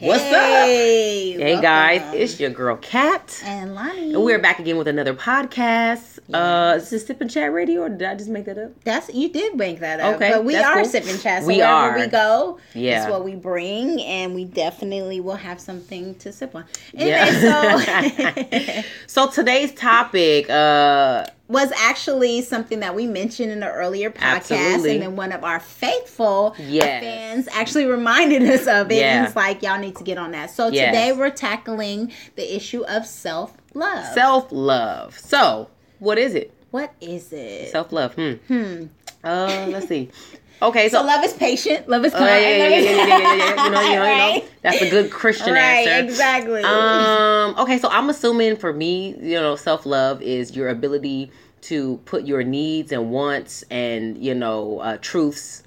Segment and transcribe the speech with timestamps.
[0.00, 0.30] What's up?
[0.32, 2.20] Hey, guys, welcome.
[2.20, 3.40] it's your girl Kat.
[3.44, 4.14] and Lonnie.
[4.14, 6.18] And we're back again with another podcast.
[6.32, 8.70] Uh is this Sip and Chat Radio or did I just make that up?
[8.84, 10.16] That's you did make that up.
[10.16, 10.84] Okay, but we are cool.
[10.84, 11.42] sipping chat.
[11.42, 11.98] So We wherever are.
[11.98, 13.02] we go, Yeah.
[13.02, 16.64] it's what we bring, and we definitely will have something to sip on.
[16.92, 18.82] Yeah.
[18.82, 24.52] So So today's topic, uh was actually something that we mentioned in the earlier podcast,
[24.52, 24.92] Absolutely.
[24.92, 27.02] and then one of our faithful Yes.
[27.02, 29.18] fans actually reminded us of it, Yeah.
[29.18, 30.50] and it's like y'all need to get on that.
[30.50, 30.88] So Yes.
[30.94, 34.04] today we're tackling the issue of self love.
[34.14, 35.18] self-love.
[35.18, 36.52] So, what is it?
[36.70, 37.70] what is it?
[37.72, 38.14] Self-love.
[38.14, 38.32] Hmm.
[38.46, 38.84] hmm.
[39.24, 40.10] Uh let's see.
[40.60, 41.88] Okay, So so, love is patient.
[41.88, 42.30] Love is Oh, kind.
[42.42, 43.64] yeah, yeah, yeah, yeah, yeah, yeah, yeah, yeah.
[43.64, 44.48] You know, you know, you know.
[44.62, 45.60] That's a good Christian answer.
[45.60, 46.04] right, answer.
[46.10, 46.62] exactly.
[46.64, 47.54] Um.
[47.58, 47.78] Okay.
[47.78, 51.30] So I'm assuming for me, you know, self love is your ability
[51.62, 55.62] to put your needs and wants and you know uh, truths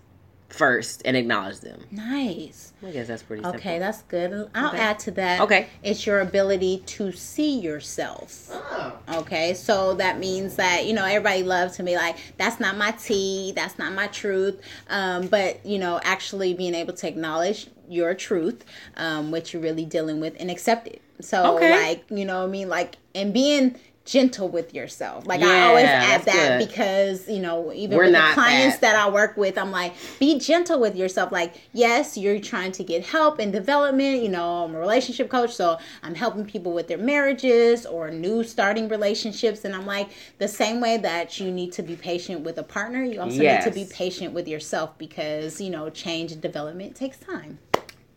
[0.54, 1.86] first and acknowledge them.
[1.91, 2.73] nice.
[2.84, 3.80] I guess that's pretty Okay, simple.
[3.80, 4.50] that's good.
[4.55, 4.78] I'll Okay.
[4.80, 5.42] add to that.
[5.42, 5.68] Okay.
[5.84, 8.50] It's your ability to see yourself.
[8.52, 8.94] Oh.
[9.20, 12.92] Okay, so that means that you know everybody loves to be like, "That's not my
[12.92, 13.53] tea.
[13.56, 14.59] That's not my truth."
[14.90, 18.64] Um, but you know, actually being able to acknowledge your truth,
[18.97, 21.02] um, what you're really dealing with, and accept it.
[21.20, 21.72] So, Okay.
[21.72, 23.75] like, you know, what I mean, like, and being
[24.12, 25.26] gentle with yourself.
[25.26, 26.67] Like, I always add that good.
[26.67, 28.94] because you know, even We're with the clients that.
[28.94, 31.31] that I work with, I'm like, be gentle with yourself.
[31.31, 34.22] Like, yes, you're trying to get help and development.
[34.22, 38.44] You know, I'm a relationship coach, so I'm helping people with their marriages or new
[38.44, 39.64] starting relationships.
[39.64, 40.09] And I'm like,
[40.40, 43.66] the same way that you need to be patient with a partner, you also Yes.
[43.66, 47.59] need to be patient with yourself because, you know, change and development takes time.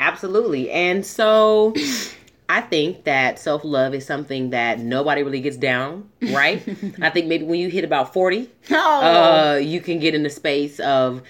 [0.00, 0.70] Absolutely.
[0.72, 1.72] And so
[2.48, 6.62] I think that self love is something that nobody really gets down, right?
[7.00, 8.74] I think maybe when you hit about 40, Oh.
[8.74, 11.22] uh, you can get in the space of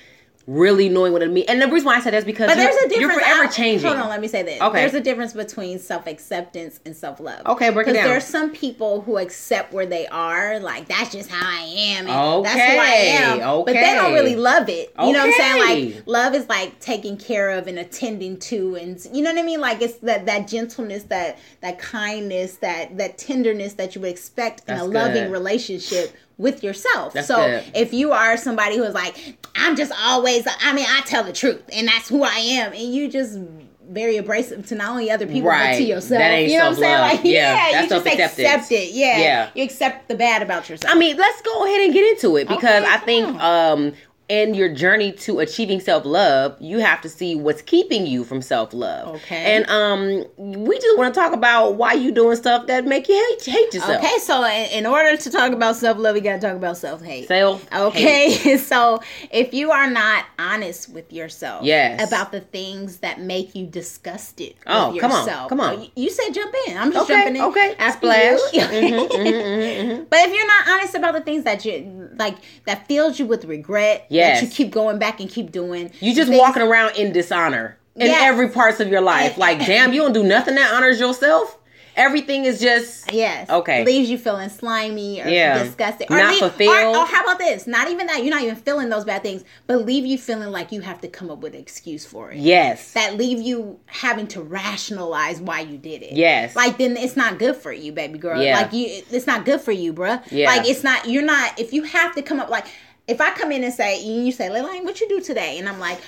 [0.47, 1.47] really knowing what it means.
[1.49, 3.01] And the reason why I said that is because but you're, there's a difference.
[3.01, 3.89] you're forever changing.
[3.89, 4.61] Hold on, let me say this.
[4.61, 4.81] Okay.
[4.81, 7.47] There's a difference between self acceptance and self love.
[7.47, 8.09] Okay, break it Because down.
[8.09, 12.07] there's some people who accept where they are, like that's just how I am.
[12.09, 13.41] And That's who I am.
[13.41, 13.73] Okay.
[13.73, 14.93] But they don't really love it.
[14.99, 15.95] You know what I'm saying?
[15.95, 19.45] Like love is like taking care of and attending to, and you know what I
[19.45, 19.61] mean.
[19.61, 24.61] Like it's that that gentleness, that that kindness, that that tenderness that you would expect
[24.69, 27.13] in That's a loving relationship with yourself.
[27.13, 27.65] That's so good.
[27.75, 29.17] if you are somebody who is like,
[29.57, 32.95] I'm just always, I mean, I tell the truth and that's who I am, and
[32.95, 33.39] you just
[33.89, 36.19] very abrasive to not only other people but to yourself.
[36.19, 37.01] That ain't you know what I'm saying?
[37.01, 38.93] Like, Yeah, yeah, that's you just accept it.
[38.93, 39.19] Yeah.
[39.19, 39.51] Yeah.
[39.55, 40.95] you accept the bad about yourself.
[40.95, 43.93] I mean, let's go ahead and get into it because Okay, I think um
[44.29, 49.17] in your journey to achieving self-love, you have to see what's keeping you from self-love.
[49.17, 49.57] Okay.
[49.57, 53.15] And um we just want to talk about why you doing stuff that make you
[53.15, 54.03] hate hate yourself.
[54.03, 57.03] Okay, so in, order to talk about self love, we got to talk about self
[57.03, 57.29] hate.
[57.29, 62.07] Self Okay, so if you are not honest with yourself Yes.
[62.09, 65.83] about the things that make you disgusted Oh, come on, come on.
[65.83, 66.77] You- you said jump in.
[66.79, 67.43] I'm just Okay, jumping in.
[67.43, 67.75] okay.
[67.79, 68.41] after Splash.
[68.53, 68.61] you.
[68.75, 70.07] Mhm, mhm, mhm, mhm.
[70.09, 72.37] But if you're not honest about the things that you like,
[72.67, 74.41] that fills you with regret, Yes.
[74.41, 77.77] that you keep going back and keep doing, You just things- walking around in dishonor
[77.97, 78.23] in Yes.
[78.23, 79.37] every parts of your life.
[79.39, 81.59] Like, damn, you don't do nothing that honors yourself.
[81.97, 83.49] Everything is just Yes.
[83.49, 83.85] Okay.
[83.85, 85.63] Leaves you feeling slimy or Yeah.
[85.63, 86.11] disgusted.
[86.11, 86.97] Not leave- fulfilled.
[86.97, 87.69] Or, or how about this?
[87.69, 88.25] Not even that.
[88.25, 91.09] You're not even feeling those bad things, but leave you feeling like you have to
[91.09, 92.39] come up with an excuse for it.
[92.39, 92.91] yes.
[92.95, 96.15] That leave you having to rationalize why you did it.
[96.15, 96.57] Yes.
[96.57, 98.43] Like then it's not good for you, baby girl.
[98.43, 98.57] Yeah.
[98.59, 100.21] Like you, it's not good for you, bruh.
[100.33, 100.49] Yeah.
[100.49, 101.09] Like it's not.
[101.09, 101.61] You're not.
[101.61, 102.67] If you have to come up like.
[103.07, 105.59] If I come in and say, you say, Leilani, what you do today?
[105.59, 106.01] And I'm like,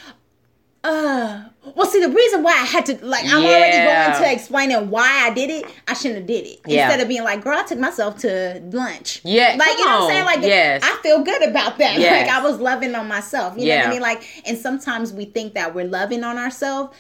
[0.85, 1.43] uh,
[1.75, 5.27] well, see, the reason why I had to, like, I'm already going to explaining why
[5.27, 5.67] I did it.
[5.89, 6.61] I shouldn't have did it.
[6.65, 6.85] Yeah.
[6.85, 9.21] Instead of being like, girl, I took myself to lunch.
[9.25, 10.25] Yeah, Like, you know what I'm saying?
[10.25, 10.83] Like, Yes.
[10.85, 11.99] I feel good about that.
[11.99, 12.27] Yes.
[12.27, 13.55] Like, I was loving on myself.
[13.59, 13.89] You know what Yeah.
[13.89, 14.01] I mean?
[14.01, 16.97] Like, and sometimes we think that we're loving on ourselves.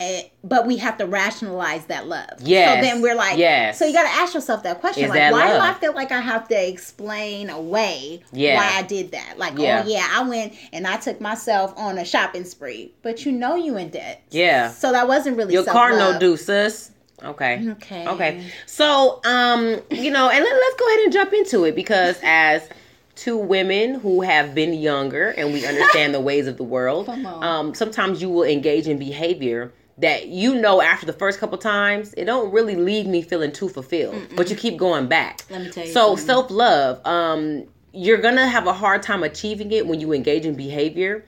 [0.00, 2.28] Eh, But we have to rationalize that love.
[2.40, 2.76] Yes.
[2.76, 3.78] So then we're like, Yes.
[3.78, 5.58] So you got to ask yourself that question, Is like, that why do?
[5.58, 8.56] I feel like I have to explain away Yeah.
[8.56, 9.34] why I did that?
[9.38, 9.82] Like, Yeah.
[9.84, 13.54] oh yeah, I went and I took myself on a shopping spree, but you know
[13.54, 14.22] you in debt.
[14.30, 14.70] Yeah.
[14.70, 16.20] So that wasn't really Your car no self-love.
[16.20, 16.90] do, sis.
[17.22, 17.68] Okay.
[17.72, 18.06] Okay.
[18.08, 18.46] Okay.
[18.66, 22.66] So, um, you know, and let, let's go ahead and jump into it because as
[23.14, 27.74] two women who have been younger and we understand the ways of the world, um,
[27.74, 29.70] sometimes you will engage in behavior
[30.00, 33.68] that you know after the first couple times it don't really leave me feeling too
[33.68, 35.42] fulfilled, but you keep going back.
[35.50, 36.26] Let me tell you So something.
[36.26, 40.54] self love, um, you're gonna have a hard time achieving it when you engage in
[40.54, 41.24] behavior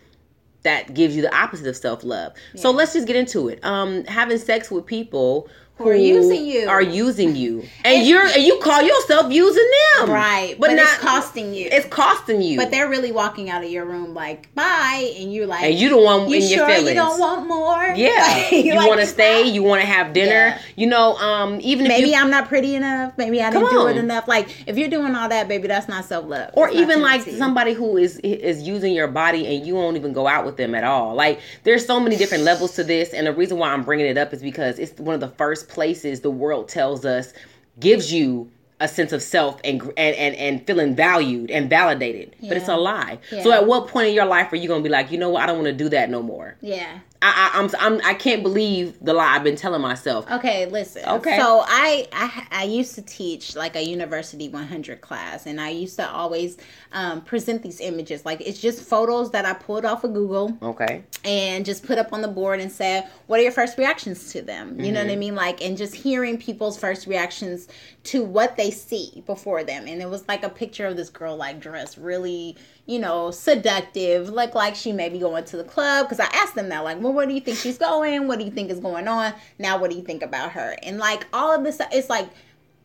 [0.62, 2.32] that gives you the opposite of self love.
[2.54, 3.64] So let's just get into it.
[3.64, 6.68] Um, having sex with people Who are using you.
[6.68, 10.84] are using you, and, you're and you call yourself using them, right, But, but, not
[10.84, 11.68] it's costing you.
[11.72, 15.46] It's costing you, but they're really walking out of your room like bye, and you're
[15.46, 16.88] like, and you the one you in sure your feelings.
[16.90, 17.94] you don't want more?
[17.96, 19.42] yeah, Like, you like, want to stay.
[19.48, 20.32] You want to have dinner.
[20.32, 20.58] Yeah.
[20.76, 23.14] You know, um, even if Maybe you, I'm not pretty enough.
[23.18, 24.28] Maybe I didn't do it enough.
[24.28, 26.50] Like if you're doing all that, baby, that's not self love.
[26.52, 30.26] or even like somebody who is is using your body and you won't even go
[30.28, 33.32] out with them at all like there's so many different levels to this and the
[33.32, 36.30] reason why i'm bringing it up is because it's one of the first places the
[36.30, 37.32] world tells us
[37.80, 38.50] gives you
[38.82, 42.76] a sense of self and and and, and feeling valued and validated but it's a
[42.76, 43.42] lie Yeah.
[43.42, 45.42] so at what point in your life are you gonna be like you know what
[45.42, 46.98] i don't want to do that no more Yeah.
[47.24, 51.02] I, I i'm i'm i can't believe the lie i've been telling myself Okay, listen.
[51.08, 51.38] Okay.
[51.38, 55.96] So I, I I used to teach like a university 100 class, and I used
[55.96, 56.56] to always
[56.92, 58.24] um, present these images.
[58.24, 62.12] Like it's just photos that I pulled off of Google okay and just put up
[62.12, 65.08] on the board and said, "What are your first reactions to them?" You know Mm-hmm.
[65.08, 65.34] what I mean?
[65.34, 67.68] Like, and just hearing people's first reactions
[68.04, 69.86] to what they see before them.
[69.86, 74.28] And it was like a picture of this girl like dressed really, you know, seductive,
[74.28, 76.06] look like she may be going to the club.
[76.08, 78.26] Because I asked them that, like, well, what do you think she's going?
[78.26, 79.34] What do you think is going on?
[79.58, 80.76] Now, what do you think about her?
[80.82, 82.28] And like all of this, it's like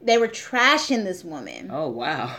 [0.01, 1.69] they were trashing this woman.
[1.71, 2.35] oh wow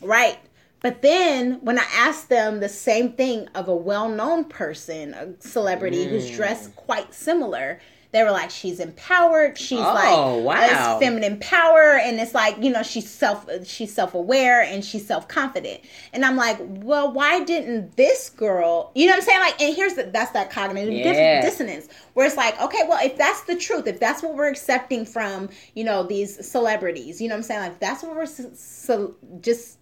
[0.00, 0.38] Right.
[0.80, 5.40] But then when I asked them the same thing of a well known person, a
[5.40, 6.34] celebrity who's Mm.
[6.36, 7.78] dressed quite similar,
[8.12, 9.56] they were like, she's empowered.
[9.58, 10.98] She's Oh, like, wow.
[11.00, 15.28] feminine power, and it's like you know she's self she's self aware and she's self
[15.28, 15.80] confident.
[16.12, 18.92] And I'm like, well, why didn't this girl?
[18.94, 19.40] You know what I'm saying?
[19.40, 21.40] Like, and here's the, that's that cognitive Yeah.
[21.40, 25.06] dissonance where it's like, okay, well, if that's the truth, if that's what we're accepting
[25.06, 27.60] from you know these celebrities, you know what I'm saying?
[27.60, 29.78] Like, that's what we're so just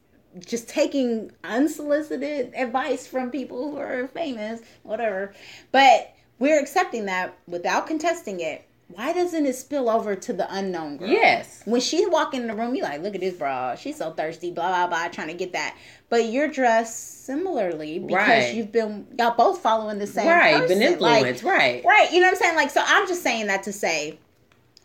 [0.46, 5.34] just taking unsolicited advice from people who are famous, whatever.
[5.72, 8.66] But we're accepting that without contesting it.
[8.88, 11.06] Why doesn't it spill over to the unknown girl?
[11.08, 13.76] yes When she walk in the room, you like, look at this bra.
[13.76, 15.76] She's so thirsty, blah blah blah, trying to get that.
[16.08, 18.54] But you're dressed similarly because Right.
[18.54, 20.78] you've been y'all both following the same right person.
[20.80, 22.10] been Like, influenced right Right.
[22.12, 22.56] You know what I'm saying?
[22.56, 24.18] Like, so I'm just saying that to say,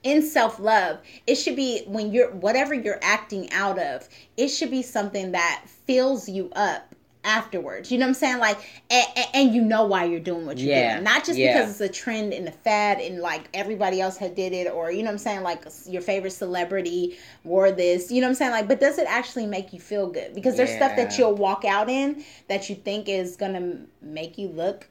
[0.03, 4.69] in self love, it should be when you're whatever you're acting out of, it should
[4.69, 6.93] be something that fills you up
[7.25, 7.91] afterwards.
[7.91, 8.37] You know what I'm saying?
[8.39, 8.57] Like,
[8.89, 11.53] and, and you know why you're doing what you're Yeah, doing, not just yeah.
[11.57, 14.91] because it's a trend and a fad and like everybody else had did it, or
[14.91, 15.43] you know what I'm saying?
[15.43, 18.11] Like your favorite celebrity wore this.
[18.11, 18.51] You know what I'm saying?
[18.51, 20.33] Like, but does it actually make you feel good?
[20.35, 24.47] Because there's stuff that you'll walk out in that you think is gonna make you
[24.49, 24.87] look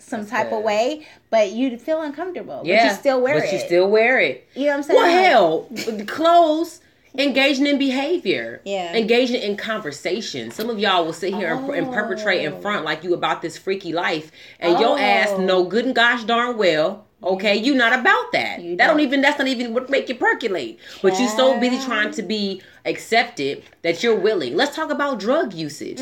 [0.00, 2.62] some That's type of way, but you feel uncomfortable.
[2.64, 3.52] yeah but you still wear but it.
[3.52, 5.00] you still wear it you know what I'm saying?
[5.00, 5.66] Well, hell,
[5.96, 6.80] the clothes,
[7.16, 8.94] engaging in behavior, Yeah.
[8.94, 10.50] engaging in conversation.
[10.50, 13.56] Some of y'all will sit here and, and perpetrate in front like you about this
[13.56, 15.40] freaky life, and your ass Oh.
[15.40, 17.04] know good and gosh darn well.
[17.20, 18.60] Okay, you not about that.
[18.62, 19.06] You that don't don't.
[19.06, 19.20] even.
[19.22, 20.78] That's not even what make you percolate.
[21.02, 24.54] But you so busy trying to be accepted that you're willing.
[24.56, 26.00] Let's talk about drug usage.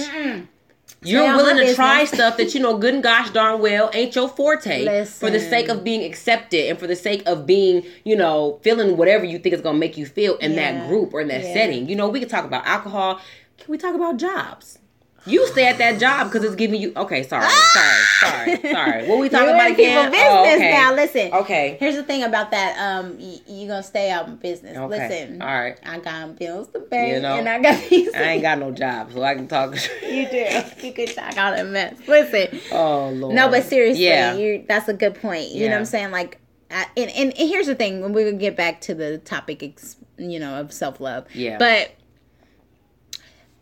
[1.02, 4.28] You're willing to try stuff that you know good and gosh darn well ain't your
[4.28, 8.58] forte for the sake of being accepted and for the sake of being, you know,
[8.62, 11.42] feeling whatever you think is gonna make you feel in that group or in that
[11.42, 11.52] Yeah.
[11.52, 11.88] setting.
[11.88, 13.20] You know, we can talk about alcohol.
[13.58, 14.78] Can we talk about jobs?
[15.26, 16.92] You stay at that job because it's giving you.
[16.96, 19.08] Okay, sorry, sorry, sorry, sorry.
[19.08, 20.10] What we talking about in people again?
[20.12, 20.70] business Oh, okay.
[20.72, 20.94] now.
[20.94, 21.32] Listen.
[21.34, 21.76] Okay.
[21.80, 22.78] Here's the thing about that.
[22.78, 24.76] Um, you gonna stay out in business.
[24.76, 25.08] Okay.
[25.08, 25.42] Listen.
[25.42, 25.78] All right.
[25.84, 28.14] I got bills to pay, You know, and I got these.
[28.14, 29.76] I ain't got no job, so I can talk.
[30.06, 30.46] You do.
[30.86, 31.94] You could talk all that mess.
[32.06, 32.60] Listen.
[32.72, 33.34] oh Lord.
[33.34, 34.34] No, but seriously, Yeah.
[34.36, 35.48] you that's a good point.
[35.50, 36.10] You know what I'm saying?
[36.12, 36.38] Like,
[36.70, 39.96] I, and, and here's the thing: when we gonna get back to the topic, ex-
[40.18, 41.26] you know, of self love.
[41.34, 41.58] Yeah.
[41.58, 41.90] But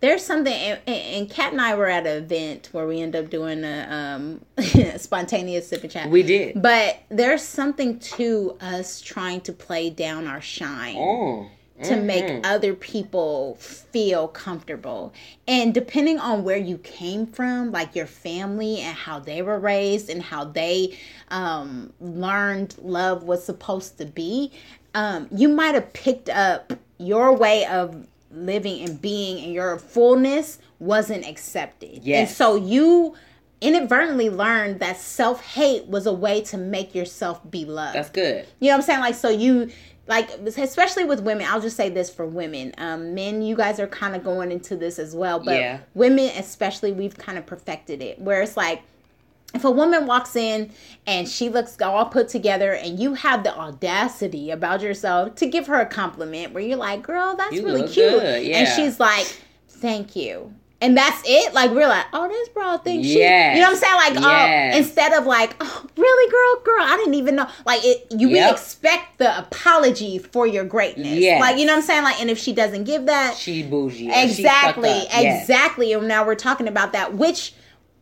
[0.05, 3.31] there's something, and, and Kat and I were at an event where we end up
[3.31, 4.45] doing a um,
[4.99, 6.11] spontaneous sip and chat.
[6.11, 6.61] We did.
[6.61, 11.49] But there's something to us trying to play down our shine Oh.
[11.85, 15.15] to make other people feel comfortable.
[15.49, 20.11] And depending on where you came from, like your family and how they were raised
[20.11, 24.53] and how they um, learned love was supposed to be,
[24.95, 30.59] um, you might have picked up your way of living and being and your fullness
[30.79, 32.07] wasn't accepted.
[32.07, 33.15] And so you
[33.61, 37.95] inadvertently learned that self-hate was a way to make yourself be loved.
[37.97, 38.47] That's good.
[38.61, 39.01] You know what I'm saying?
[39.01, 39.71] Like, so you,
[40.07, 42.75] like, especially with women, I'll just say this for women.
[42.77, 45.79] Um, men, you guys are kind of going into this as well, but Yeah.
[45.95, 48.83] women, especially, we've kind of perfected it where it's like,
[49.55, 50.71] if a woman walks in
[51.07, 55.67] and she looks all put together and you have the audacity about yourself to give
[55.69, 58.11] her a compliment where you're like, girl, that's You really cute.
[58.21, 59.27] good, And she's like,
[59.69, 60.53] thank you.
[60.81, 61.55] and that's it.
[61.55, 63.19] Like we're like, oh, this bro thinks she.
[63.21, 63.57] Yes.
[63.57, 64.15] You know what I'm saying?
[64.17, 64.75] Like, uh, Yes.
[64.75, 67.47] oh, instead of like, oh, really, girl, girl, I didn't even know.
[67.65, 68.53] Like, it, you we Yep.
[68.53, 71.19] expect the apology for your greatness.
[71.19, 71.41] Yes.
[71.41, 72.03] Like, you know what I'm saying?
[72.05, 74.11] Like, and if she doesn't give that, She bougie.
[74.11, 75.07] she exactly, up.
[75.13, 75.43] Yes.
[75.43, 75.93] exactly.
[75.93, 77.55] And now we're talking about that, which.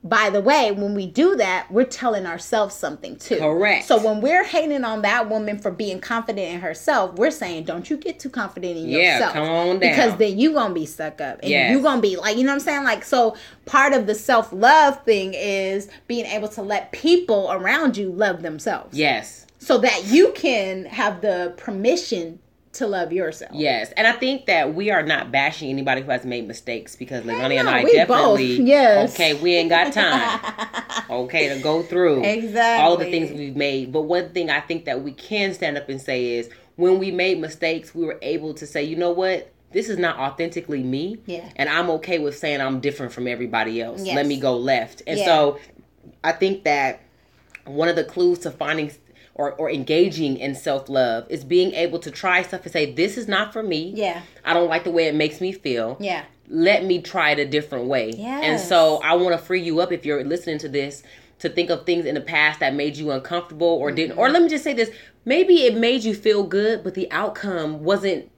[0.05, 3.39] By the way, when we do that, we're telling ourselves something too.
[3.39, 3.85] Correct.
[3.87, 7.89] So when we're hating on that woman for being confident in herself, we're saying, "Don't
[7.89, 9.79] you get too confident in Yeah, yourself." come on down.
[9.79, 11.71] Because then you're gonna be stuck up, and Yes.
[11.71, 12.83] you gonna be like, you know what I'm saying?
[12.85, 17.97] Like, so part of the self love thing is being able to let people around
[17.97, 19.47] you love themselves, Yes.
[19.61, 22.41] so that you can have the permission
[22.75, 23.51] to love yourself.
[23.55, 27.23] Yes, and I think that we are not bashing anybody who has made mistakes because
[27.25, 29.15] Leilani and I we definitely both, yes.
[29.15, 30.41] okay, we ain't got time.
[31.11, 32.83] okay, to go through Exactly.
[32.83, 33.93] all the things we've made.
[33.93, 37.11] But one thing I think that we can stand up and say is when we
[37.11, 39.53] made mistakes, we were able to say, you know what?
[39.73, 41.19] This is not authentically me.
[41.27, 41.51] Yeah.
[41.57, 44.03] And I'm okay with saying I'm different from everybody else.
[44.05, 44.17] Yes.
[44.17, 45.03] Let me go left.
[45.07, 45.25] And Yeah.
[45.27, 45.59] so
[46.25, 47.01] I think that
[47.65, 48.91] one of the clues to finding
[49.35, 53.17] or, or engaging in self love is being able to try stuff and say, This
[53.17, 53.93] is not for me.
[53.95, 54.23] Yeah.
[54.45, 55.97] I don't like the way it makes me feel.
[56.01, 56.25] Yeah.
[56.49, 58.11] Let me try it a different way.
[58.11, 61.03] Yeah, And so I want to free you up if you're listening to this
[61.39, 64.13] to think of things in the past that made you uncomfortable or didn't.
[64.13, 64.21] Mm-hmm.
[64.21, 64.91] Or let me just say this
[65.25, 68.31] maybe it made you feel good, but the outcome wasn't.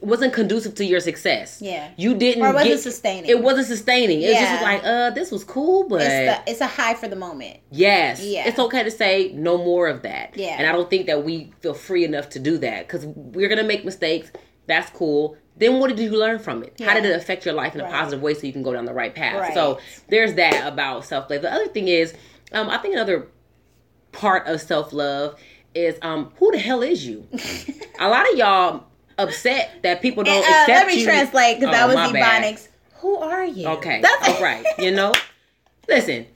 [0.00, 1.60] Wasn't conducive to your success.
[1.60, 1.90] Yeah.
[1.96, 2.42] you didn't.
[2.42, 3.30] Or it wasn't get- sustaining.
[3.30, 4.22] It wasn't sustaining.
[4.22, 6.08] It was just like, uh, this was cool, but It's
[6.46, 7.60] the it's a high for the moment.
[7.70, 8.22] Yes.
[8.22, 8.46] Yeah.
[8.48, 10.36] It's okay to say no more of that.
[10.36, 10.56] Yeah.
[10.58, 13.60] And I don't think that we feel free enough to do that because we're going
[13.60, 14.30] to make mistakes.
[14.66, 15.36] That's cool.
[15.56, 16.80] Then what did you learn from it?
[16.80, 18.86] How did it affect your life in a positive way so you can go down
[18.86, 19.40] the right path?
[19.40, 19.54] Right.
[19.54, 19.78] So
[20.08, 21.42] there's that about self love.
[21.42, 22.12] The other thing is,
[22.52, 23.28] um, I think another
[24.12, 25.38] part of self love
[25.74, 27.26] is um, who the hell is you?
[28.00, 28.84] a lot of y'all
[29.18, 31.04] upset that people don't Uh, accept let me you.
[31.04, 32.12] translate because Oh, that was.
[32.12, 32.68] Ebonics.
[33.00, 33.68] Who are you?
[33.68, 34.00] Okay.
[34.00, 34.64] That's All right.
[34.78, 35.12] You know,
[35.88, 36.26] listen,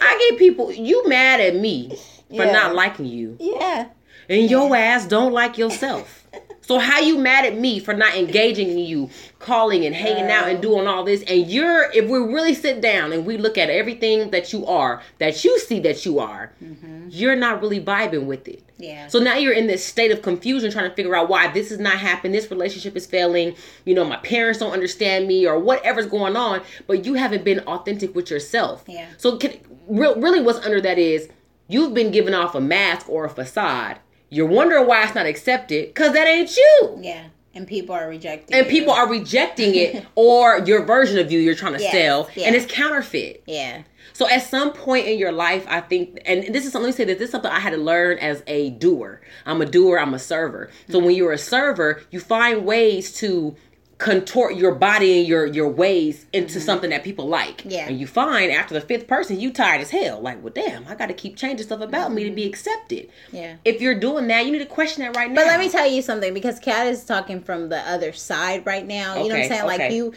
[0.00, 1.90] I get people, you mad at me
[2.28, 2.52] for Yeah.
[2.52, 3.86] not liking you, Yeah.
[4.28, 6.21] and your ass don't like yourself.
[6.62, 10.48] So how you mad at me for not engaging in you, calling and hanging out
[10.48, 11.22] and doing all this?
[11.24, 15.02] And you're, if we really sit down and we look at everything that you are,
[15.18, 17.08] that you see that you are, mm-hmm.
[17.10, 18.62] you're not really vibing with it.
[18.78, 19.08] Yeah.
[19.08, 21.78] So now you're in this state of confusion trying to figure out why this is
[21.78, 23.54] not happening, this relationship is failing,
[23.84, 27.60] you know, my parents don't understand me or whatever's going on, but you haven't been
[27.60, 28.84] authentic with yourself.
[28.86, 29.06] Yeah.
[29.18, 29.52] So can,
[29.88, 31.28] re- really what's under that is
[31.68, 33.98] you've been giving off a mask or a facade.
[34.32, 36.98] You're wondering why it's not accepted cuz that ain't you.
[37.00, 37.24] yeah.
[37.54, 38.56] And people are rejecting.
[38.56, 38.72] And you.
[38.72, 42.56] people are rejecting it or your version of you you're trying to Yes, sell and
[42.56, 43.42] it's counterfeit.
[43.46, 43.82] Yeah.
[44.14, 46.96] So at some point in your life, I think, and this is something, let me
[46.96, 49.20] say that this is something I had to learn as a doer.
[49.46, 50.70] I'm a doer, I'm a server.
[50.88, 51.06] So mm-hmm.
[51.06, 53.54] when you're a server, you find ways to
[54.02, 57.62] contort your body and your your ways into something that people like.
[57.64, 57.86] Yeah.
[57.86, 60.20] And you find after the fifth person, you tired as hell.
[60.20, 63.08] Like, well, damn, I got to keep changing stuff about me to be accepted.
[63.30, 63.56] Yeah.
[63.64, 65.36] If you're doing that, you need to question that right now.
[65.36, 68.84] But let me tell you something because Kat is talking from the other side right
[68.84, 69.12] now.
[69.12, 69.22] Okay.
[69.22, 69.66] You know what I'm Okay, saying?
[69.66, 70.14] Like you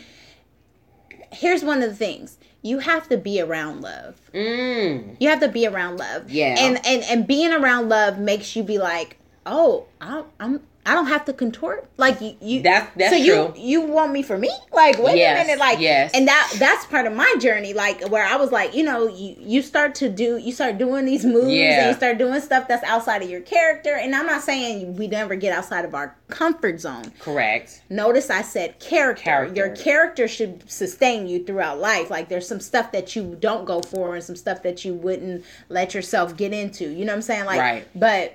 [1.31, 2.37] here's one of the things.
[2.63, 4.19] You have to be around love.
[4.33, 5.17] Mm.
[5.19, 6.31] You have to be around love.
[6.31, 6.55] Yeah.
[6.57, 11.07] And and and being around love makes you be like, "Oh, I'm I'm I don't
[11.07, 12.35] have to contort like you.
[12.41, 13.53] you That's- that's so you true.
[13.57, 14.49] you want me for me?
[14.71, 16.11] Like wait Yes, a minute, like yes.
[16.13, 19.35] And that that's part of my journey, like where I was like, you know, you
[19.39, 21.79] you start to do you start doing these moves Yeah.
[21.81, 23.95] and you start doing stuff that's outside of your character.
[23.95, 27.11] And I'm not saying we never get outside of our comfort zone.
[27.19, 27.81] Correct.
[27.89, 29.23] Notice I said character.
[29.23, 29.55] Character.
[29.55, 32.09] Your character should sustain you throughout life.
[32.09, 35.43] Like there's some stuff that you don't go for and some stuff that you wouldn't
[35.69, 36.89] let yourself get into.
[36.89, 37.45] You know what I'm saying?
[37.45, 37.87] Like Right.
[37.95, 38.33] but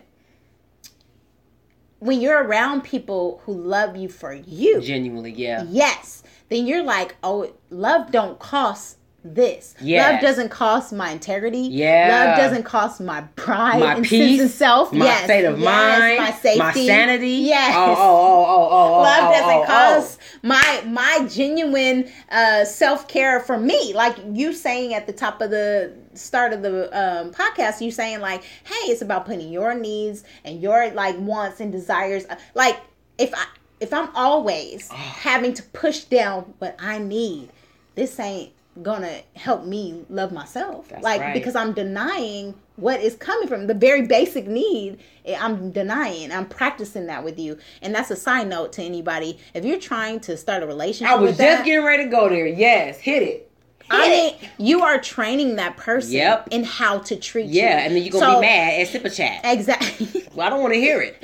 [2.00, 5.64] when you're around people who love you for you, Genuinely, yeah.
[5.68, 9.74] yes, then you're like, oh, love don't cost this.
[9.80, 10.12] Yes.
[10.12, 11.60] Love doesn't cost my integrity.
[11.60, 12.08] Yeah.
[12.08, 14.92] Love doesn't cost my pride My and peace, sense of self.
[14.92, 15.24] my yes.
[15.24, 17.28] state of yes, mind, my safety, my sanity.
[17.28, 17.74] Yes.
[17.76, 19.02] Oh, oh, oh, oh, oh, oh.
[19.02, 19.66] Love oh, doesn't oh, oh.
[19.66, 23.92] cost my my genuine uh, self care for me.
[23.92, 28.20] Like you saying at the top of the start of the um, podcast, you saying
[28.20, 32.78] like, "Hey, it's about putting your needs and your like wants and desires." uh, Like
[33.18, 33.46] if I
[33.80, 37.50] if I'm always having to push down what I need,
[37.94, 40.88] this ain't gonna help me love myself.
[40.88, 41.34] That's like right.
[41.34, 46.46] because I'm denying what is coming from the very basic need eh, i'm denying i'm
[46.46, 50.36] practicing that with you and that's a side note to anybody if you're trying to
[50.36, 52.46] start a relationship I was just that, getting ready to go there.
[52.46, 53.49] Yes, hit it.
[53.90, 56.48] I mean, you are training that person Yep.
[56.52, 57.62] in how to treat you.
[57.62, 59.40] Yeah, and then you're gonna So- be mad at Sip a Chat.
[59.44, 60.26] Exactly.
[60.34, 61.20] Well, I don't want to hear it.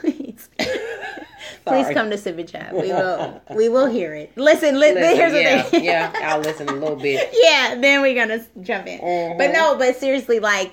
[0.00, 0.48] Please.
[1.64, 2.74] please come to Sip and Chat.
[2.74, 4.32] We will we will hear it.
[4.36, 5.84] Listen, li- Listen, here's the yeah, thing.
[5.84, 7.30] yeah, I'll listen a little bit.
[7.32, 9.00] yeah, then we're gonna jump in.
[9.00, 9.38] Mhm.
[9.38, 10.72] But no, but seriously, like,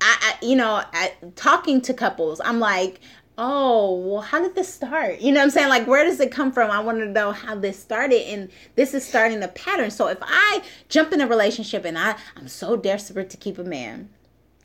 [0.00, 3.00] I, I you know, I, talking to couples, I'm like,
[3.36, 5.20] oh, well, how did this start?
[5.20, 5.68] You know what I'm saying?
[5.68, 6.70] Like, where does it come from?
[6.70, 9.90] I want to know how this started, and this is starting a pattern.
[9.90, 13.64] So if I jump in a relationship and I, I'm so desperate to keep a
[13.64, 14.08] man.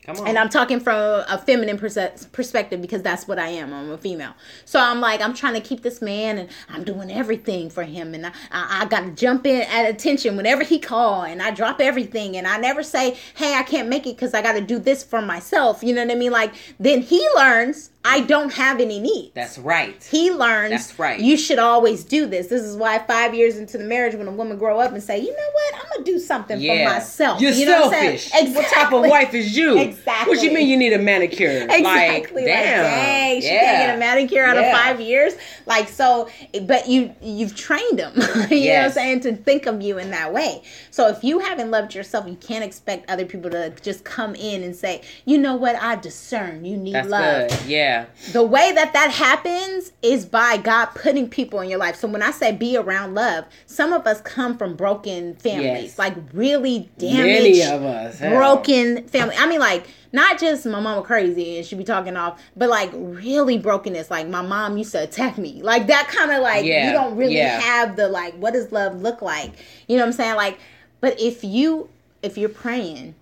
[0.08, 3.72] And I'm talking from a feminine perspective because that's what I am.
[3.72, 4.32] I'm a female.
[4.64, 8.14] So I'm like, I'm trying to keep this man and I'm doing everything for him.
[8.14, 11.50] And I, I, I got to jump in at attention whenever he call and I
[11.50, 12.36] drop everything.
[12.36, 15.04] And I never say, hey, I can't make it because I got to do this
[15.04, 15.82] for myself.
[15.82, 16.32] You know what I mean?
[16.32, 19.32] Like, then he learns I don't have any needs.
[19.34, 20.02] That's right.
[20.10, 21.20] he learns That's right.
[21.20, 22.46] you should always do this.
[22.46, 25.18] This is why five years into the marriage, when a woman grow up and say,
[25.18, 27.42] you know what, I'm gonna do something for myself.
[27.42, 28.30] You're you know what I'm selfish.
[28.30, 28.54] saying?
[28.54, 29.78] What type of wife is you?
[29.89, 29.89] Exactly.
[30.26, 31.50] What you mean you need a manicure?
[31.70, 31.82] Exactly.
[31.82, 32.84] Like, Like, damn.
[32.84, 33.60] dang, she yeah.
[33.60, 34.62] can't get a manicure out Yeah.
[34.70, 35.34] of five years.
[35.66, 36.28] Like so,
[36.62, 38.12] but you you've trained them.
[38.16, 38.94] you know what I'm Yes.
[38.94, 40.62] saying to think of you in that way.
[40.90, 44.62] So if you haven't loved yourself, you can't expect other people to just come in
[44.62, 47.48] and say, you know what, I discern you need That's love.
[47.50, 47.58] good.
[47.66, 48.06] Yeah.
[48.32, 51.96] The way that that happens is by God putting people in your life.
[51.96, 55.98] So when I say be around love, some of us come from broken families, Yes.
[55.98, 58.18] like really damaged Many of us.
[58.18, 59.34] broken family.
[59.38, 59.79] I mean, like
[60.12, 64.10] not just my mama crazy and she be talking off, but like really brokenness.
[64.10, 67.16] Like my mom used to attack me, like that kind of like Yeah, you don't
[67.16, 67.60] really yeah.
[67.60, 69.52] have the like what does love look like?
[69.88, 70.36] You know what I'm saying?
[70.36, 70.58] Like,
[71.00, 71.88] but if you
[72.22, 73.14] if you're praying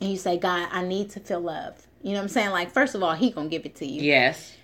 [0.00, 1.86] and you say, God, I need to feel love.
[2.02, 2.50] You know what I'm saying?
[2.50, 4.56] Like, first of all, he gonna give it to you Yes.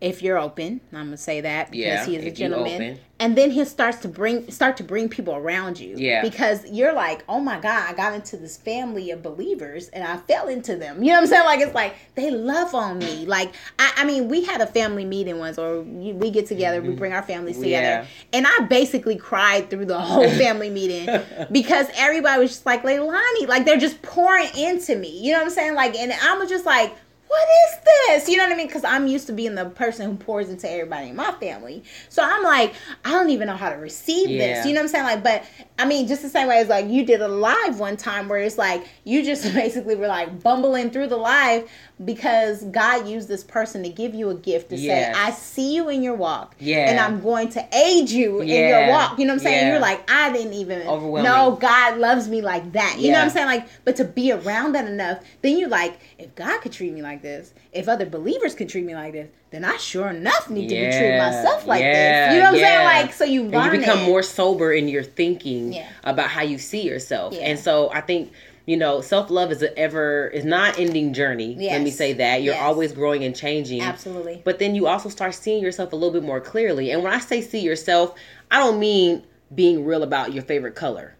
[0.00, 0.80] If you're open.
[0.92, 2.98] I'm gonna say that because Yeah, he is a gentleman.
[3.18, 5.94] And then he starts to bring start to bring people around you.
[5.96, 6.20] Yeah.
[6.20, 10.18] Because you're like, oh my God, I got into this family of believers and I
[10.18, 11.02] fell into them.
[11.02, 11.44] You know what I'm saying?
[11.46, 13.24] Like it's like they love on me.
[13.24, 16.90] Like I, I mean, we had a family meeting once, or we get together, we
[16.94, 18.06] bring our families together, Yeah.
[18.34, 21.08] and I basically cried through the whole family meeting
[21.50, 25.08] because everybody was just like, Leilani, like they're just pouring into me.
[25.22, 25.74] You know what I'm saying?
[25.74, 26.94] Like, and I was just like
[27.28, 28.28] what is this?
[28.28, 28.66] You know what I mean?
[28.68, 31.82] Because I'm used to being the person who pours into everybody in my family.
[32.08, 34.38] So I'm like, I don't even know how to receive Yeah.
[34.54, 34.66] this.
[34.66, 35.04] You know what I'm saying?
[35.04, 35.44] Like, but
[35.78, 38.38] I mean, just the same way as like you did a live one time where
[38.38, 41.68] it's like you just basically were like bumbling through the live
[42.04, 45.14] because God used this person to give you a gift to Yes.
[45.16, 46.54] say, I see you in your walk.
[46.58, 46.90] Yeah.
[46.90, 49.18] And I'm going to aid you in your walk.
[49.18, 49.66] You know what I'm saying?
[49.66, 49.70] Yeah.
[49.72, 52.96] You're like, I didn't even know God loves me like that.
[52.98, 53.46] You know what I'm saying?
[53.46, 57.00] Like, but to be around that enough, then you're like, if God could treat me
[57.00, 60.68] like this, if other believers could treat me like this, then I sure enough need
[60.68, 62.34] to be treating myself like yeah, this.
[62.34, 62.66] You know what I'm yeah.
[62.66, 62.84] saying?
[63.06, 64.06] Like, so you and you become it.
[64.06, 65.88] more sober in your thinking Yeah.
[66.04, 67.40] about how you see yourself Yeah.
[67.42, 68.32] and so i think
[68.66, 72.54] you know self-love is an ever is not ending journey let me say that you're
[72.54, 72.62] Yes.
[72.62, 74.42] always growing and changing Absolutely.
[74.44, 77.18] but then you also start seeing yourself a little bit more clearly and when i
[77.18, 78.14] say see yourself
[78.50, 79.22] i don't mean
[79.54, 81.14] being real about your favorite color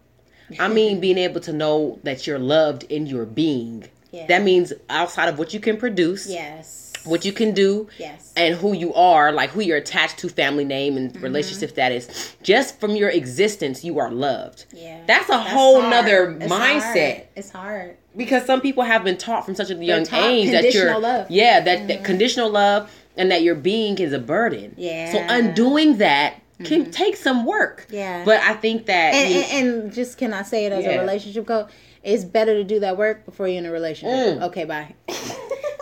[0.59, 4.27] i mean being able to know that you're loved in your being Yeah.
[4.27, 6.86] that means outside of what you can produce yes.
[7.07, 8.33] What you can do Yes.
[8.35, 11.23] and who you are, like who you're attached to, family name and Mm-hmm.
[11.23, 14.65] relationship status, just from your existence, you are loved.
[14.73, 15.01] Yeah.
[15.07, 15.89] That's a whole hard.
[15.91, 17.13] nother It's mindset.
[17.15, 17.27] hard.
[17.35, 17.97] It's hard.
[18.15, 21.25] Because some people have been taught from such a young age that you're conditional love.
[21.25, 21.33] Mm-hmm.
[21.33, 24.73] yeah, that, that conditional love and that your being is a burden.
[24.77, 25.11] Yeah.
[25.11, 27.85] So undoing that can take some work.
[27.91, 28.25] Yeah.
[28.25, 30.91] But I think that And, you- and, and just can I say it as Yeah.
[30.93, 31.69] a relationship coach?
[32.03, 34.39] It's better to do that work before you're in a relationship.
[34.39, 34.43] Mm.
[34.47, 34.95] Okay, bye.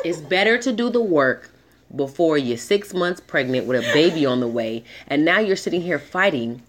[0.03, 1.49] It's better to do the work
[1.95, 5.81] before you're six months pregnant with a baby on the way, and now you're sitting
[5.81, 6.61] here fighting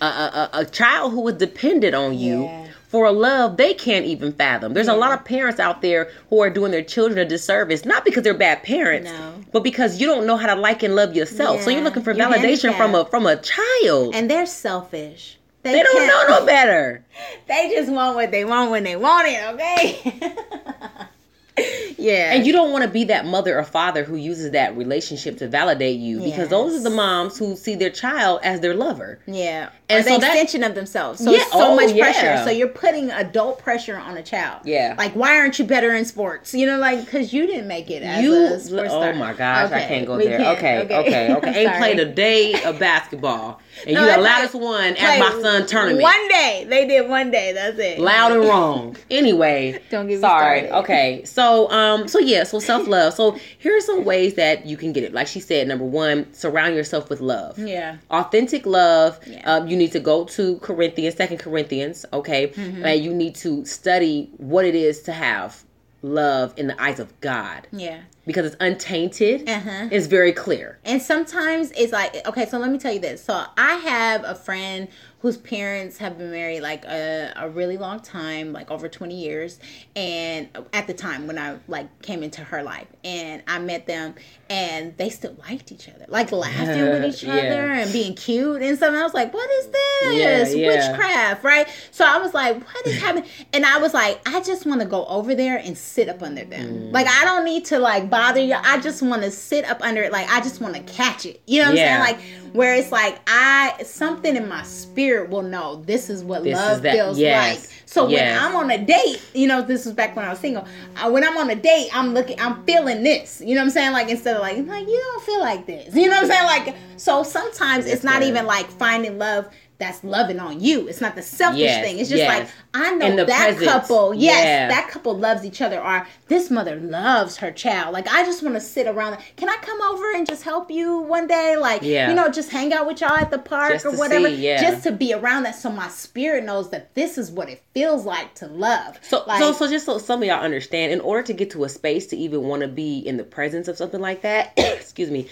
[0.00, 2.66] a, a, a, child who was dependent on you Yeah.
[2.88, 4.74] for a love they can't even fathom.
[4.74, 8.04] There's a lot of parents out there who are doing their children a disservice, not
[8.04, 9.34] because they're bad parents, No.
[9.52, 11.62] but because you don't know how to like and love yourself.
[11.62, 14.14] So you're looking for You're validation from a from a child.
[14.14, 15.38] And they're selfish.
[15.62, 17.04] they don't can't- know no better.
[17.48, 20.20] They just want what they want when they want it, okay?
[21.96, 22.32] yeah.
[22.34, 25.48] And you don't want to be that mother or father who uses that relationship to
[25.48, 29.18] validate you because those are the moms who see their child as their lover.
[29.26, 29.70] Yeah.
[29.88, 31.22] And or the so that- extension of themselves.
[31.22, 32.04] So Yeah, so oh, much yeah.
[32.04, 32.44] pressure.
[32.44, 34.62] So you're putting adult pressure on a child.
[34.64, 34.94] Yeah.
[34.98, 36.52] Like, why aren't you better in sports?
[36.52, 39.14] You know, like, because you didn't make it as you, a sports oh star.
[39.14, 40.38] my gosh, I can't go we there.
[40.38, 40.58] can't.
[40.58, 41.56] Okay, okay, okay.
[41.66, 44.96] Ain't played a day of basketball, and No, you they the loudest played- one at
[44.96, 46.02] Played my son tournament.
[46.02, 46.66] One day.
[46.68, 47.52] They did one day.
[47.52, 47.98] That's it.
[47.98, 48.96] Loud and wrong.
[49.10, 50.60] Anyway, Don't get me sorry.
[50.66, 50.78] started.
[50.78, 53.12] Okay, so um, so yeah, so self love.
[53.14, 55.12] So here are some ways that you can get it.
[55.12, 57.58] Like she said, number one, surround yourself with love.
[57.58, 57.96] Yeah.
[58.10, 59.42] authentic love Yeah.
[59.44, 62.84] um, you need to go to corinthians second corinthians okay Mm-hmm.
[62.84, 65.62] and you need to study what it is to have
[66.06, 68.00] love in the eyes of god Yeah.
[68.26, 69.88] because it's untainted, Uh-huh.
[69.90, 70.78] it's very clear.
[70.84, 73.22] And sometimes it's like, okay, so let me tell you this.
[73.24, 74.88] So I have a friend
[75.20, 79.58] whose parents have been married like a, a really long time, like over 20 years.
[79.96, 84.14] And at the time when I like came into her life and I met them
[84.48, 87.32] and they still liked each other, like laughing with each Yeah.
[87.34, 88.76] other and being cute and.
[88.86, 90.54] And I was like, what is this?
[90.54, 90.90] Yeah, yeah.
[90.90, 91.66] Witchcraft, right?
[91.90, 93.28] So I was like, what is happening?
[93.52, 96.44] And I was like, I just want to go over there and sit up under
[96.44, 96.68] them.
[96.68, 96.92] Mm.
[96.92, 98.54] Like, I don't need to like bother you.
[98.54, 100.12] I just want to sit up under it.
[100.12, 101.40] Like, I just want to catch it.
[101.46, 101.70] You know what.
[101.70, 102.00] I'm saying?
[102.00, 102.20] Like,
[102.54, 106.76] where it's like, I, something in my spirit will know this is what This love
[106.76, 107.70] is that- feels yes, like.
[107.88, 108.40] So yes.
[108.42, 110.66] when I'm on a date, you know, this was back when I was single.
[110.96, 113.40] Uh, when I'm on a date, I'm looking, I'm feeling this.
[113.40, 113.92] You know what I'm saying?
[113.92, 115.94] Like instead like, like you don't feel like this.
[115.94, 116.66] You know what I'm saying?
[116.66, 120.88] Like so sometimes it's not even like finding love that's loving on you.
[120.88, 121.98] It's not the selfish Yes, thing.
[121.98, 122.38] It's just yes.
[122.40, 123.64] like I know that presence.
[123.64, 124.14] couple.
[124.14, 124.68] Yes, Yeah.
[124.68, 125.80] that couple loves each other.
[125.80, 127.92] Or this mother loves her child.
[127.92, 129.18] Like I just want to sit around.
[129.36, 131.56] Can I come over and just help you one day?
[131.56, 132.08] Like Yeah.
[132.08, 134.28] you know, just hang out with y'all at the park Just or whatever.
[134.28, 134.60] see, yeah.
[134.62, 138.04] Just to be around that, so my spirit knows that this is what it feels
[138.06, 138.98] like to love.
[139.02, 141.64] So, like, so, so just so some of y'all understand, in order to get to
[141.64, 145.10] a space to even want to be in the presence of something like that, excuse
[145.10, 145.28] me,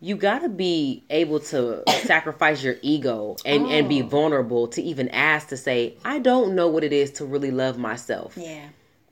[0.00, 4.06] you gotta be able to sacrifice your ego and and be Oh.
[4.06, 7.78] vulnerable to even ask to say, I don't know what it is to really love
[7.78, 8.34] myself.
[8.36, 8.62] yeah.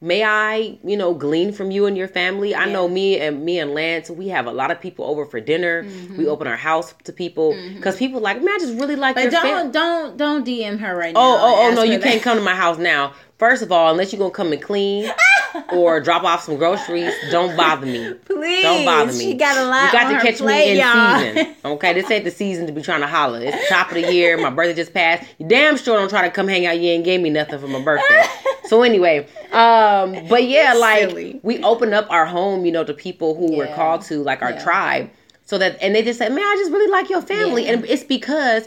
[0.01, 2.55] May I, you know, glean from you and your family?
[2.55, 2.72] I Yeah.
[2.72, 5.83] know me and me and Lance, we have a lot of people over for dinner.
[5.83, 6.16] Mm-hmm.
[6.18, 9.33] We open our house to people because people like, man, I just really like But
[9.33, 11.20] don't don't don't DM her right now.
[11.20, 13.12] Oh, oh, oh no, you her can't come to my house now.
[13.38, 15.05] First of all, unless you're gonna come and clean
[15.73, 18.15] or drop off some groceries, don't bother me.
[18.25, 19.19] Please, Don't bother me.
[19.19, 19.85] She got a lot.
[19.87, 21.19] You got on to her catch plate, me in y'all.
[21.19, 21.55] season.
[21.65, 23.41] Okay, this ain't the season to be trying to holler.
[23.41, 24.39] It's the top of the year.
[24.39, 25.29] My birthday just passed.
[25.39, 26.79] You damn sure don't try to come hang out.
[26.79, 28.23] You ain't gave me nothing for my birthday.
[28.65, 31.41] So anyway, um, but yeah, like Silly.
[31.43, 33.75] we open up our home, you know, to people who were Yeah.
[33.75, 34.63] called to, like our Yeah.
[34.63, 35.11] tribe,
[35.45, 37.73] so that and they just said, man, I just really like your family, Yeah.
[37.75, 38.67] and it's because.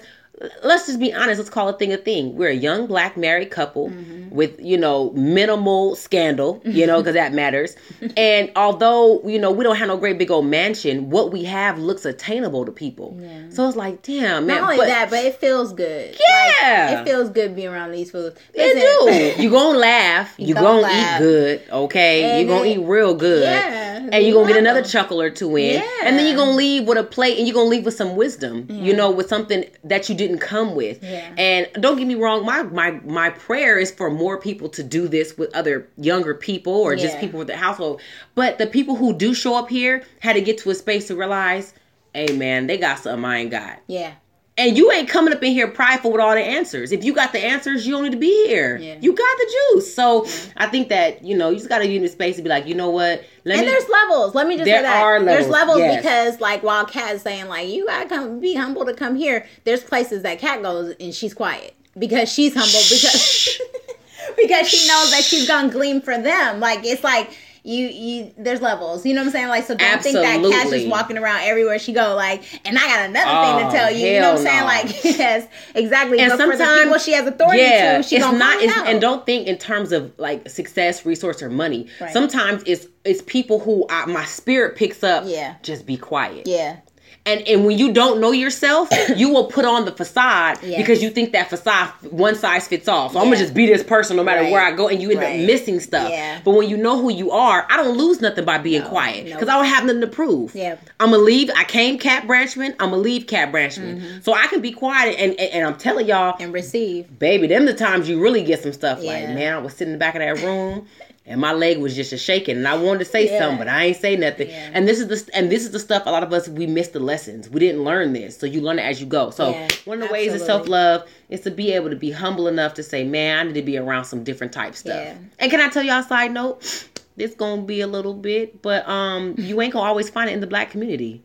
[0.63, 1.38] Let's just be honest.
[1.39, 2.36] Let's call a thing a thing.
[2.36, 4.36] We're a young black married couple Mm-hmm.
[4.36, 7.75] with, you know, minimal scandal, you know, because that matters.
[8.17, 11.77] And although, you know, we don't have no great big old mansion, what we have
[11.80, 13.17] looks attainable to people.
[13.19, 13.49] Yeah.
[13.49, 14.58] So it's like, damn, man.
[14.58, 16.15] Not only but that, but it feels good.
[16.19, 16.88] Yeah.
[16.91, 18.38] Like, it feels good being around these foods.
[18.54, 19.41] It do.
[19.43, 20.34] You gonna laugh.
[20.38, 21.19] You, gonna gonna, laugh.
[21.21, 22.41] eat good, okay?
[22.41, 23.43] You gonna eat real good.
[23.43, 24.89] Yeah, And you you gonna get another them.
[24.89, 25.75] chuckle or two in.
[25.82, 25.88] Yeah.
[26.06, 28.67] And then you're gonna leave with a plate and you're gonna leave with some wisdom,
[28.69, 31.04] you know, with something that you didn't come with.
[31.04, 31.34] Yeah.
[31.38, 35.08] And don't get me wrong, my my my prayer is for more people to do
[35.08, 38.02] this with other younger people or just people with the household.
[38.36, 41.15] But the people who do show up here had to get to a space to
[41.15, 41.74] realize,
[42.13, 43.80] hey man, they got something I ain't got.
[43.88, 44.13] Yeah.
[44.62, 46.91] And you ain't coming up in here prideful with all the answers.
[46.91, 48.78] If you got the answers, you don't need to be here.
[48.78, 48.95] Yeah.
[49.02, 49.93] You got the juice.
[49.95, 52.50] So I think that, you know, you just got to in the space to be
[52.50, 53.24] like, you know what?
[53.43, 53.71] Let And me.
[53.71, 54.36] there's levels.
[54.36, 55.02] Let me just say that.
[55.04, 56.02] are There's levels, levels yes.
[56.04, 59.84] because, like, while Kat's saying, like, you gotta come be humble to come here, there's
[59.84, 63.60] places that Kat goes and she's quiet because she's humble because
[64.38, 66.60] because she knows that she's gonna glean for them.
[66.60, 69.06] Like, it's like you you there's levels.
[69.06, 69.47] You know what I'm saying?
[69.50, 70.80] Like, so don't think that Absolutely.
[70.80, 72.15] just walking around everywhere she go.
[72.15, 73.26] Like, and I got another
[73.60, 74.08] thing Oh, to tell you.
[74.08, 74.60] You know what I'm saying?
[74.60, 74.65] no.
[74.65, 76.19] Like, yes, exactly.
[76.19, 79.26] And but sometimes- people she has authority yeah, to, she it's not It's, and don't
[79.26, 81.88] think in terms of like success, resource, or money.
[82.00, 82.12] Right.
[82.12, 85.24] Sometimes it's it's people who I, my spirit picks up.
[85.28, 85.56] Yeah.
[85.63, 86.47] just be quiet.
[86.47, 86.78] yeah.
[87.23, 90.77] And and when you don't know yourself, you will put on the facade Yeah.
[90.77, 93.10] because you think that facade one size fits all.
[93.10, 94.51] So I'm gonna just be this person no matter Right.
[94.51, 95.39] where I go, and you end Right.
[95.39, 96.10] up missing stuff.
[96.10, 96.39] Yeah.
[96.43, 99.25] But when you know who you are, I don't lose nothing by being No, quiet
[99.27, 99.34] no.
[99.34, 100.55] because I don't have nothing to prove.
[100.55, 100.77] Yeah.
[100.99, 101.51] I'm gonna leave.
[101.55, 102.71] I came Kat Branchman.
[102.79, 104.21] I'm gonna leave Kat Branchman, mm-hmm.
[104.23, 105.15] so I can be quiet.
[105.19, 107.19] And, and and I'm telling y'all, And receive.
[107.19, 108.97] baby, them the times you really get some stuff.
[109.03, 110.88] Like man, I was sitting in the back of that room.
[111.23, 113.39] And my leg was just a shaking, and I wanted to say Yeah.
[113.39, 114.49] something, but I ain't say nothing.
[114.49, 114.71] Yeah.
[114.73, 116.03] And this is the and this is the stuff.
[116.07, 117.47] A lot of us we missed the lessons.
[117.47, 119.29] We didn't learn this, so you learn it as you go.
[119.29, 122.10] So Yeah, one of the ways of self love is to be able to be
[122.10, 125.51] humble enough to say, "Man, I need to be around some different type stuff." And
[125.51, 126.88] can I tell y'all a side note?
[127.17, 130.39] This gonna be a little bit, but um, you ain't gonna always find it in
[130.39, 131.21] the black community.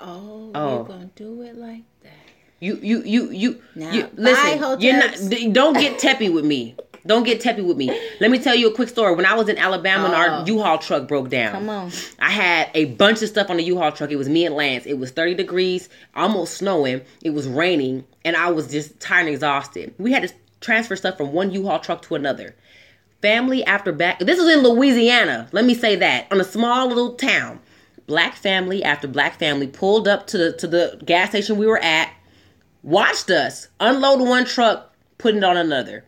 [0.00, 0.74] Oh, Oh.
[0.76, 2.12] you're gonna do it like that.
[2.58, 4.80] You you you you, Nah, you listen.
[4.80, 5.52] You're not.
[5.52, 6.74] Don't get teppy with me.
[7.06, 7.88] Don't get teppy with me.
[8.20, 9.14] Let me tell you a quick story.
[9.14, 10.44] When I was in Alabama, and our Oh.
[10.46, 11.52] U-Haul truck broke down.
[11.52, 11.90] Come on.
[12.18, 14.10] I had a bunch of stuff on the U-Haul truck.
[14.10, 14.84] It was me and Lance.
[14.86, 17.00] It was 30 degrees, almost snowing.
[17.22, 19.94] It was raining, and I was just tired and exhausted.
[19.98, 22.54] We had to transfer stuff from one U-Haul truck to another.
[23.22, 24.18] Family after back.
[24.18, 25.48] This was in Louisiana.
[25.52, 27.60] Let me say that on a small little town.
[28.06, 31.78] Black family after black family pulled up to the to the gas station we were
[31.78, 32.10] at,
[32.82, 36.04] watched us unload one truck, put it on another.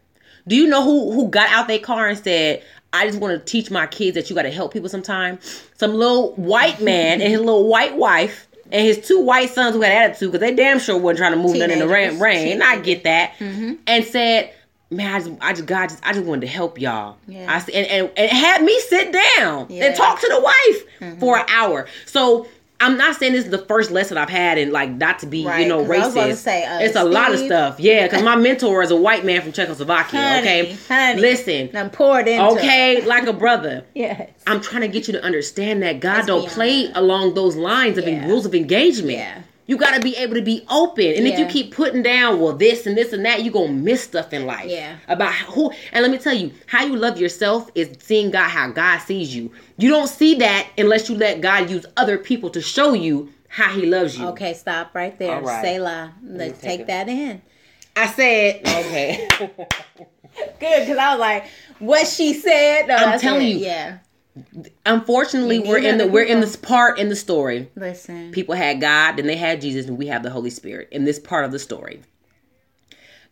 [0.47, 3.45] Do you know who who got out their car and said, I just want to
[3.45, 5.39] teach my kids that you got to help people sometime.
[5.77, 9.83] Some little white man and his little white wife and his two white sons who
[9.83, 12.19] had attitude because they damn sure wasn't trying to move nothing in the rain.
[12.19, 12.53] rain.
[12.53, 13.35] And I get that.
[13.39, 13.75] Mm-hmm.
[13.87, 14.53] And said,
[14.91, 17.17] man, I just, I just, God, just, I just wanted to help y'all.
[17.27, 17.47] Yeah.
[17.49, 19.87] I and, and, and had me sit down yeah.
[19.87, 21.21] and talk to the wife mm-hmm.
[21.21, 21.87] for an hour.
[22.07, 22.47] So
[22.83, 25.47] I'm not saying this is the first lesson I've had, and like not to be,
[25.47, 26.39] right, you know, racist.
[26.39, 27.79] Say, uh, it's a lot of stuff.
[27.79, 30.21] Yeah, because my mentor is a white man from Czechoslovakia.
[30.21, 32.45] Honey, okay, honey, listen, I'm poured into.
[32.59, 33.85] Okay, like a brother.
[33.95, 37.55] yes, I'm trying to get you to understand that God Let's don't play along those
[37.55, 38.27] lines of yeah.
[38.27, 39.19] rules of engagement.
[39.19, 39.43] Yeah.
[39.73, 41.07] You got to be able to be open.
[41.07, 41.33] And yeah.
[41.33, 44.03] if you keep putting down, well, this and this and that, you're going to miss
[44.05, 44.67] stuff in life.
[44.69, 44.99] Yeah.
[45.09, 45.73] About who.
[45.93, 49.35] And let me tell you, how you love yourself is seeing God how God sees
[49.35, 49.51] you.
[49.79, 53.73] You don't see that unless you let God use other people to show you how
[53.73, 54.27] he loves you.
[54.27, 55.37] Okay, stop right there.
[55.37, 55.65] All right.
[55.65, 56.13] Selah.
[56.23, 57.41] Let's take, take that in.
[57.97, 59.27] I said, okay.
[60.61, 61.47] Good, because I was like,
[61.79, 62.89] what she said.
[62.89, 63.57] No, I'm telling you.
[63.57, 64.01] Yeah
[64.87, 67.71] unfortunately we're in the we're in this part in the story.
[67.77, 68.33] Listen.
[68.33, 71.19] People had god then they had jesus and we have the holy spirit in this
[71.19, 72.01] part of the story.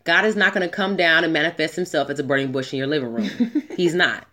[0.04, 2.78] God is not going to come down and manifest himself as a burning bush in
[2.78, 3.30] your living room.
[3.76, 4.26] He's not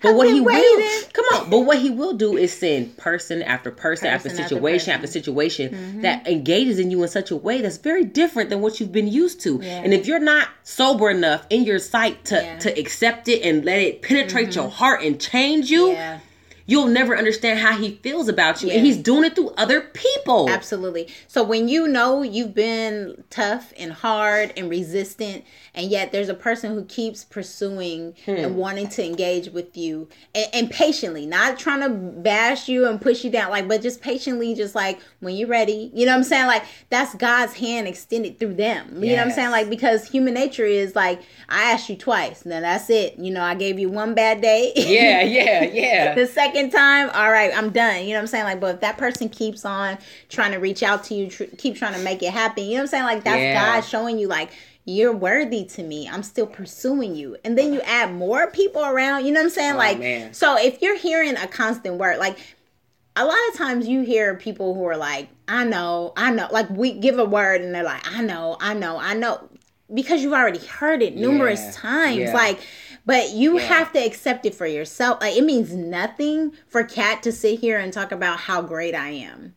[0.00, 0.62] but what he waiting.
[0.62, 4.30] will come on, but what he will do is send person after person, person after
[4.30, 6.00] situation after, after situation mm-hmm.
[6.02, 9.08] that engages in you in such a way that's very different than what you've been
[9.08, 9.58] used to.
[9.60, 9.82] Yeah.
[9.82, 12.58] And if you're not sober enough in your sight to yeah.
[12.60, 14.60] to accept it and let it penetrate mm-hmm.
[14.60, 16.20] your heart and change you, yeah
[16.66, 18.68] you'll never understand how he feels about you.
[18.68, 18.74] Yeah.
[18.74, 20.50] And he's doing it through other people.
[20.50, 21.08] Absolutely.
[21.28, 26.34] So when you know you've been tough and hard and resistant, and yet there's a
[26.34, 28.32] person who keeps pursuing hmm.
[28.32, 33.00] and wanting to engage with you and, and, patiently, not trying to bash you and
[33.00, 36.18] push you down, like, but just patiently, just like when you're ready, you know what
[36.18, 36.46] I'm saying?
[36.46, 39.02] Like, that's God's hand extended through them.
[39.02, 39.16] You yes.
[39.16, 39.50] know what I'm saying?
[39.50, 43.18] Like, because human nature is like, I asked you twice, then that's it.
[43.18, 44.72] You know, I gave you one bad day.
[44.74, 46.14] Yeah, yeah, yeah.
[46.14, 48.04] the second second time, all right, I'm done.
[48.04, 48.44] You know what I'm saying?
[48.44, 51.76] Like, but if that person keeps on trying to reach out to you, tr- keep
[51.76, 53.04] trying to make it happen, you know what I'm saying?
[53.04, 53.74] Like, that's yeah.
[53.74, 54.50] God showing you, like,
[54.84, 56.08] you're worthy to me.
[56.08, 57.36] I'm still pursuing you.
[57.44, 59.74] And then you add more people around, you know what I'm saying?
[59.74, 60.32] Oh, like, man.
[60.32, 62.38] so if you're hearing a constant word, like,
[63.16, 66.48] a lot of times you hear people who are like, I know, I know.
[66.50, 69.48] Like, we give a word and they're like, I know, I know, I know.
[69.92, 71.70] Because you've already heard it numerous yeah.
[71.72, 72.18] times.
[72.18, 72.34] Yeah.
[72.34, 72.60] Like,
[73.06, 73.66] but you yeah.
[73.66, 75.20] have to accept it for yourself.
[75.20, 79.10] Like it means nothing for Kat to sit here and talk about how great I
[79.10, 79.54] am.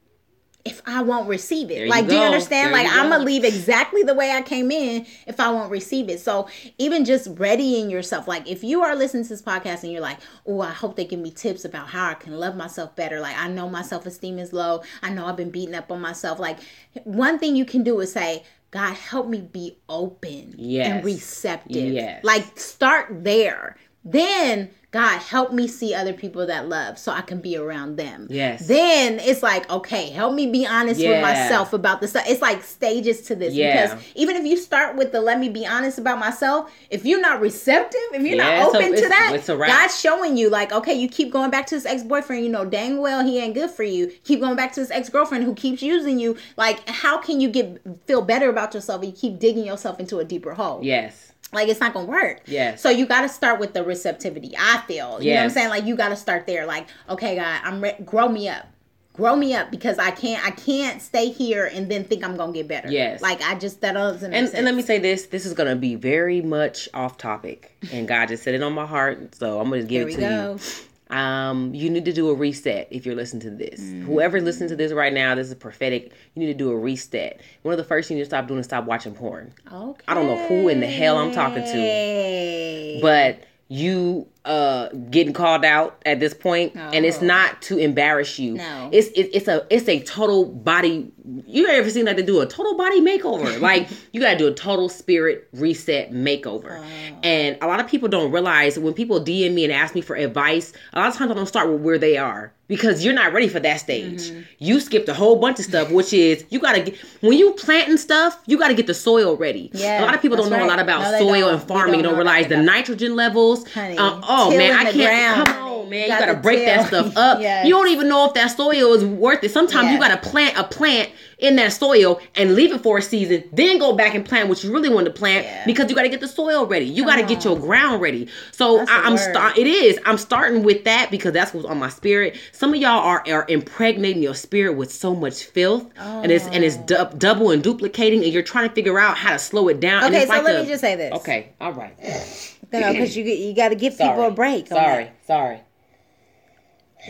[0.65, 1.87] If I won't receive it.
[1.87, 2.73] Like, do you understand?
[2.73, 6.09] There like I'm gonna leave exactly the way I came in if I won't receive
[6.09, 6.19] it.
[6.19, 10.01] So even just readying yourself, like if you are listening to this podcast and you're
[10.01, 13.19] like, oh, I hope they give me tips about how I can love myself better.
[13.21, 14.83] Like I know my self-esteem is low.
[15.01, 16.39] I know I've been beating up on myself.
[16.39, 16.59] Like
[17.05, 20.87] one thing you can do is say, God, help me be open yes.
[20.87, 21.93] and receptive.
[21.93, 22.23] Yes.
[22.23, 23.77] Like, start there.
[24.03, 28.25] Then God, help me see other people that love so I can be around them.
[28.27, 28.67] Yes.
[28.67, 31.11] Then it's like, okay, help me be honest yeah.
[31.11, 32.15] with myself about this.
[32.15, 33.93] It's like stages to this yeah.
[33.93, 37.21] because even if you start with the let me be honest about myself, if you're
[37.21, 41.07] not receptive, if you're yeah, not open to that, God's showing you like, okay, you
[41.07, 44.07] keep going back to this ex-boyfriend, you know, dang well he ain't good for you.
[44.23, 46.35] Keep going back to this ex-girlfriend who keeps using you.
[46.57, 50.25] Like, how can you get feel better about yourself you keep digging yourself into a
[50.25, 50.79] deeper hole?
[50.81, 52.41] Yes like it's not gonna work.
[52.45, 52.75] Yeah.
[52.75, 54.53] So you got to start with the receptivity.
[54.57, 55.21] I feel.
[55.21, 55.35] You yes.
[55.35, 55.69] know what I'm saying?
[55.69, 56.65] Like you got to start there.
[56.65, 58.67] Like, okay, God, I'm re- grow me up,
[59.13, 62.53] grow me up because I can't, I can't stay here and then think I'm gonna
[62.53, 62.91] get better.
[62.91, 63.21] Yes.
[63.21, 64.33] Like I just that doesn't.
[64.33, 68.07] And, and let me say this: this is gonna be very much off topic, and
[68.07, 70.51] God just set it on my heart, so I'm gonna give it to go.
[70.53, 73.79] you um, you need to do a reset if you're listening to this.
[73.79, 74.05] Mm-hmm.
[74.05, 76.11] Whoever's listening to this right now, this is prophetic.
[76.35, 77.41] You need to do a reset.
[77.63, 79.53] One of the first things you need to stop doing is stop watching porn.
[79.71, 80.03] Okay.
[80.07, 85.63] I don't know who in the hell I'm talking to, but you uh getting called
[85.63, 86.79] out at this point, oh.
[86.79, 87.25] and it's oh.
[87.25, 91.11] not to embarrass you no it's it, it's a it's a total body
[91.45, 94.53] you ever seen like they do a total body makeover like you gotta do a
[94.53, 97.19] total spirit reset makeover oh.
[97.23, 100.15] and a lot of people don't realize when people dm me and ask me for
[100.15, 103.33] advice a lot of times i don't start with where they are because you're not
[103.33, 104.29] ready for that stage.
[104.29, 104.41] Mm-hmm.
[104.59, 107.97] You skipped a whole bunch of stuff, which is you gotta get when you planting
[107.97, 109.71] stuff, you gotta get the soil ready.
[109.73, 110.65] Yeah, a lot of people don't know right.
[110.65, 111.53] a lot about no, soil don't.
[111.55, 111.93] and farming.
[112.03, 113.69] Don't, don't realize the nitrogen levels.
[113.73, 115.47] Honey, uh, oh man, I can't.
[115.47, 117.41] Come on, man, you, you gotta break that stuff up.
[117.41, 117.65] yes.
[117.69, 119.51] You don't even know if that soil is worth it.
[119.51, 119.93] Sometimes yes.
[119.93, 123.79] you gotta plant a plant in that soil and leave it for a season, then
[123.79, 125.65] go back and plant what you really want to plant yeah.
[125.65, 126.85] because you got to get the soil ready.
[126.85, 128.27] You got to get your ground ready.
[128.51, 129.57] So I, am start.
[129.57, 129.97] It is.
[130.05, 132.37] I'm starting with that because that's what's on my spirit.
[132.51, 136.21] Some of y'all are are impregnating your spirit with so much filth, oh.
[136.21, 139.31] and it's and it's du- double and duplicating, and you're trying to figure out how
[139.31, 140.03] to slow it down.
[140.05, 141.13] Okay, so like let a, me just say this.
[141.13, 141.95] Okay, all right.
[142.71, 144.09] No, because you you got to give Sorry.
[144.11, 144.67] people a break.
[144.67, 145.25] Sorry, that.
[145.25, 145.59] sorry.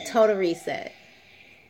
[0.08, 0.94] Total reset.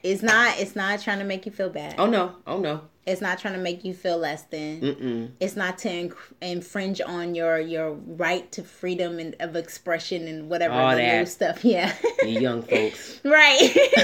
[0.04, 0.60] It's not.
[0.60, 1.96] It's not trying to make you feel bad.
[1.98, 2.82] Oh no, oh no.
[3.06, 4.82] It's not trying to make you feel less than.
[4.82, 5.32] Mm-mm.
[5.40, 10.50] It's not to inc- infringe on your your right to freedom and of expression and
[10.50, 11.18] whatever All the that.
[11.20, 11.64] new stuff.
[11.66, 13.20] Yeah, You young folks.
[13.26, 13.60] right.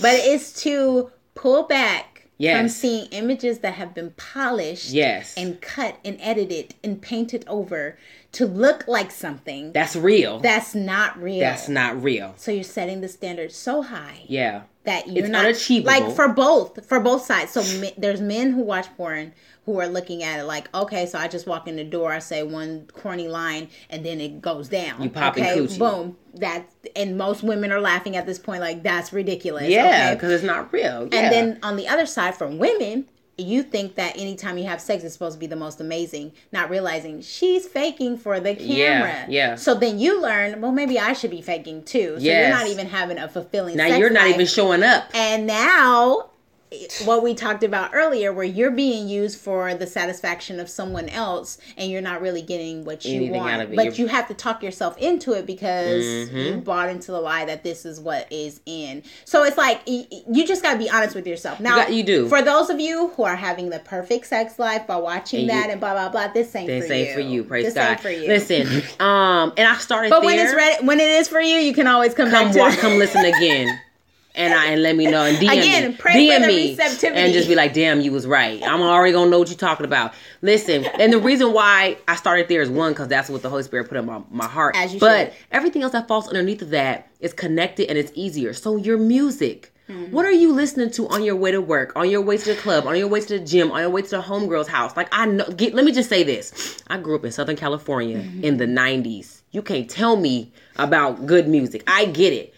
[0.00, 2.76] but it's to pull back from Yes.
[2.76, 5.34] seeing images that have been polished Yes.
[5.36, 7.98] and cut and edited and painted over
[8.36, 10.40] to look like something That's real.
[10.40, 11.40] that's not real.
[11.40, 12.34] That's not real.
[12.36, 14.62] So you're setting the standard so high Yeah.
[14.84, 15.86] that you're It's not unachievable.
[16.06, 17.50] like for both for both sides.
[17.52, 19.32] So me, there's men who watch porn
[19.64, 22.20] who are looking at it like, okay, so I just walk in the door, I
[22.20, 25.02] say one corny line, and then it goes down.
[25.02, 25.78] You popping okay, coochie.
[25.78, 26.16] boom.
[26.34, 29.68] That and most women are laughing at this point like that's ridiculous.
[29.68, 30.14] Yeah, okay?
[30.14, 31.08] because it's not real.
[31.10, 31.18] Yeah.
[31.20, 33.06] And then on the other side, from women,
[33.38, 36.70] you think that anytime you have sex is supposed to be the most amazing, not
[36.70, 39.26] realizing she's faking for the camera.
[39.28, 39.56] yeah.
[39.56, 42.14] So then you learn, well, maybe I should be faking too.
[42.16, 42.48] So Yes.
[42.48, 43.76] you're not even having a fulfilling.
[43.76, 44.34] now you're not life.
[44.34, 45.10] even showing up.
[45.14, 46.30] And now,
[47.04, 51.58] what we talked about earlier, where you're being used for the satisfaction of someone else,
[51.76, 53.52] and you're not really getting what you Anything want.
[53.54, 53.76] out of it.
[53.76, 56.36] But You're- you have to talk yourself into it because Mm-hmm.
[56.36, 59.02] you bought into the lie that this is what is in.
[59.24, 61.60] So it's like you just got to be honest with yourself.
[61.60, 62.28] Now, got- you do.
[62.28, 65.54] For those of you who are having the perfect sex life by watching And you-
[65.54, 67.14] that and blah blah blah, this ain't They for say you.
[67.14, 67.90] for you, praise this God.
[67.92, 68.26] Ain't for you.
[68.26, 68.66] Listen,
[69.00, 70.26] um, and I started But there.
[70.30, 72.58] when it's ready, when it is for you, you can always come, come back to
[72.60, 73.80] watch, come listen again.
[74.36, 76.78] And I and let me know and DM Again, me, pray DM for the me,
[77.14, 79.86] and just be like, "Damn, you was right." I'm already gonna know what you're talking
[79.86, 80.12] about.
[80.42, 83.62] Listen, and the reason why I started there is one because that's what the Holy
[83.62, 84.76] Spirit put in my, my heart.
[84.76, 85.34] As you but should.
[85.52, 88.52] everything else that falls underneath of that is connected and it's easier.
[88.52, 89.72] So your music.
[89.88, 90.10] Mm-hmm.
[90.12, 92.60] What are you listening to on your way to work, on your way to the
[92.60, 94.96] club, on your way to the gym, on your way to the homegirl's house?
[94.96, 95.44] Like I know.
[95.46, 98.42] Get, let me just say this: I grew up in Southern California Mm-hmm.
[98.44, 99.42] in the '90s.
[99.52, 101.84] You can't tell me about good music.
[101.86, 102.52] I get it.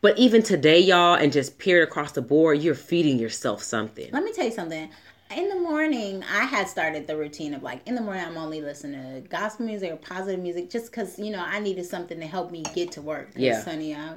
[0.00, 4.08] But even today, y'all, and just period across the board, you're feeding yourself something.
[4.12, 4.90] Let me tell you something.
[5.36, 8.62] In the morning, I had started the routine of like in the morning, I'm only
[8.62, 12.26] listening to gospel music or positive music just because you know I needed something to
[12.26, 13.30] help me get to work.
[13.36, 13.62] Yeah.
[13.62, 14.14] honey, I,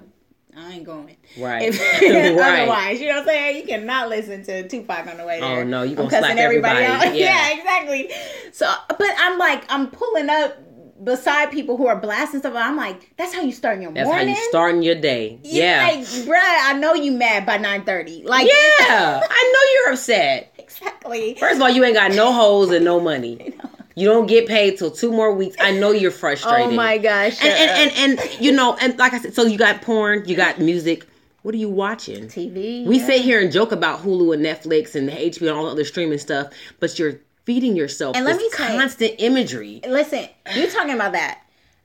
[0.55, 1.17] I ain't going.
[1.37, 1.63] Right.
[1.63, 1.79] If,
[2.37, 2.61] Right.
[2.61, 3.57] Otherwise, you know what I'm saying?
[3.57, 5.59] You cannot listen to Tupac on the way oh, there.
[5.61, 6.85] Oh, no, you I'm gonna cussing slap everybody.
[6.85, 7.15] out.
[7.15, 7.49] Yeah.
[7.49, 8.11] yeah, exactly.
[8.53, 10.57] So, but I'm like, I'm pulling up
[11.03, 12.53] beside people who are blasting stuff.
[12.55, 14.27] I'm like, that's how you start your That's morning.
[14.27, 15.39] That's how you starting your day.
[15.43, 15.87] You yeah.
[15.87, 18.25] like, bruh, I know you mad by 9:30.
[18.25, 19.21] Like, yeah.
[19.29, 20.53] I know you're upset.
[20.57, 21.35] exactly.
[21.35, 23.53] First of all, you ain't got no hoes and no money.
[23.93, 25.57] You don't get paid till two more weeks.
[25.59, 26.67] I know you're frustrated.
[26.71, 27.43] Oh my gosh.
[27.43, 30.35] And and, and and you know, and like I said, so you got porn, you
[30.35, 31.05] got music.
[31.41, 32.27] What are you watching?
[32.27, 32.85] TV.
[32.85, 33.05] We yeah.
[33.05, 35.83] sit here and joke about Hulu and Netflix and the HBO and all the other
[35.83, 39.81] streaming stuff, but you're feeding yourself And let me you- constant imagery.
[39.87, 41.39] Listen, you're talking about that.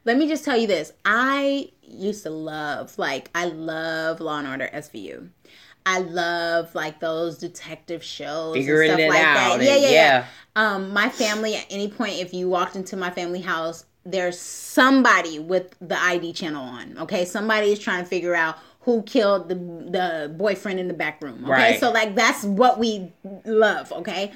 [0.04, 0.92] Let me just tell you this.
[1.04, 5.28] I used to love, like, I love Law and Order SVU.
[5.88, 9.64] I love like those detective shows Figuring and it stuff like out that.
[9.64, 9.90] Yeah, yeah, yeah.
[9.90, 10.24] yeah.
[10.56, 15.38] Um, my family at any point, if you walked into my family house, there's somebody
[15.38, 16.98] with the ID channel on.
[16.98, 21.22] Okay, somebody is trying to figure out who killed the the boyfriend in the back
[21.22, 21.44] room.
[21.44, 21.80] Okay, Right.
[21.80, 23.12] so like that's what we
[23.44, 23.92] love.
[23.92, 24.32] Okay,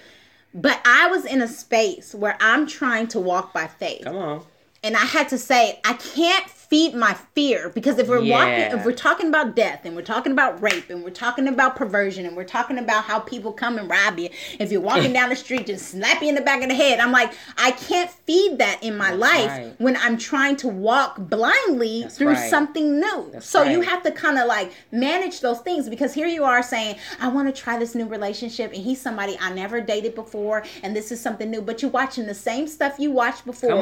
[0.55, 4.43] but I was in a space where I'm trying to walk by faith Come on.
[4.83, 8.39] and I had to say I can't feed my fear because if we're Yeah.
[8.39, 11.75] walking if we're talking about death and we're talking about rape and we're talking about
[11.77, 14.29] perversion and we're talking about how people come and rob you
[14.61, 17.01] if you're walking down the street just slap you in the back of the head
[17.01, 19.75] I'm like I can't feed that in my life right.
[19.79, 22.51] when I'm trying to walk blindly That's through right.
[22.51, 26.29] something new That's so you have to kind of like manage those things because here
[26.29, 29.81] you are saying I want to try this new relationship and he's somebody I never
[29.81, 33.45] dated before and this is something new but you're watching the same stuff you watched
[33.45, 33.73] before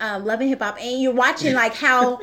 [0.00, 2.20] um, Love & Hip Hop, and you're watching like how.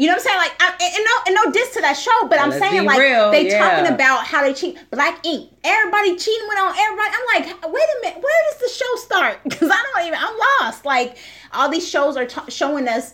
[0.00, 0.38] You know what I'm saying?
[0.38, 2.86] Like, I, and, and no, and no diss to that show, but I'm let's saying
[2.86, 3.58] like real, they yeah.
[3.58, 4.78] talking about how they cheat.
[4.90, 7.10] Black Ink, everybody cheating went on everybody.
[7.12, 9.40] I'm like, wait a minute, where does the show start?
[9.44, 10.86] Because I don't even, I'm lost.
[10.86, 11.18] Like,
[11.52, 13.12] all these shows are t- showing us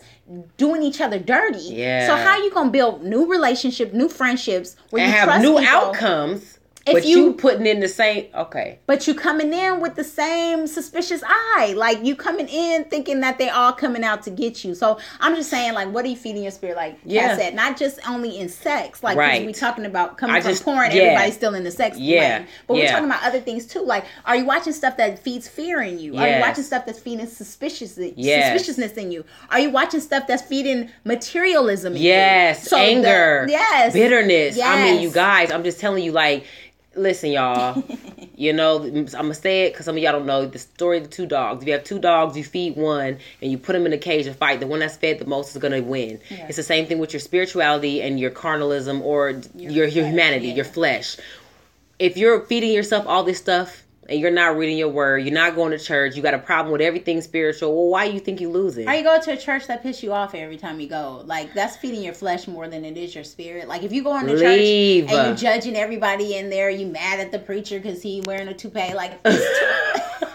[0.55, 1.59] doing each other dirty.
[1.59, 2.07] Yeah.
[2.07, 5.59] So how you gonna build new relationship, new friendships, where And you have trust new
[5.59, 6.56] people, outcomes.
[6.87, 8.79] If but you- you, putting in the same okay.
[8.85, 13.37] but you coming in with the same suspicious eye like you coming in thinking that
[13.37, 16.15] they all coming out to get you so i'm just saying like what are you
[16.15, 17.37] feeding your spirit like yeah Yeah.
[17.37, 19.45] said not just only in sex Like Right.
[19.45, 21.01] we talking about coming I from just- porn yeah.
[21.03, 22.37] everybody's still in the sex Yeah.
[22.39, 22.47] lane.
[22.67, 25.81] but we're talking about other things too like are you watching stuff that feeds fear
[25.81, 28.53] in you are you watching stuff that's feeding suspicious Yes.
[28.53, 32.81] suspiciousness in you are you watching stuff that's feeding materialism in Yes, you So the-
[32.83, 34.59] anger, yes bitterness.
[34.61, 36.45] I mean, you guys, I'm just telling you, like,
[36.97, 37.83] listen, y'all.
[38.39, 41.05] You know, I'm gonna say it because some of y'all don't know the story of
[41.05, 41.63] the two dogs.
[41.63, 44.27] If you have two dogs, you feed one and you put them in a cage
[44.27, 44.59] and fight.
[44.59, 46.19] The one that's fed the most is gonna win.
[46.29, 46.45] Yeah.
[46.45, 50.49] It's the same thing with your spirituality and your carnalism or your your, flesh, humanity,
[50.49, 50.53] yeah.
[50.53, 51.17] your flesh.
[51.97, 55.55] If you're feeding yourself all this stuff and you're not reading your word, you're not
[55.55, 57.75] going to church, you got a problem with everything spiritual.
[57.75, 58.87] Well, why you think you lose it?
[58.87, 61.23] Or you go to a church that piss you off every time you go.
[61.25, 63.67] Like that's feeding your flesh more than it is your spirit.
[63.67, 65.07] Like if you go into Leave.
[65.07, 68.47] church and you're judging everybody in there, you mad at the preacher because he wearing
[68.47, 68.93] a toupee.
[68.93, 69.19] Like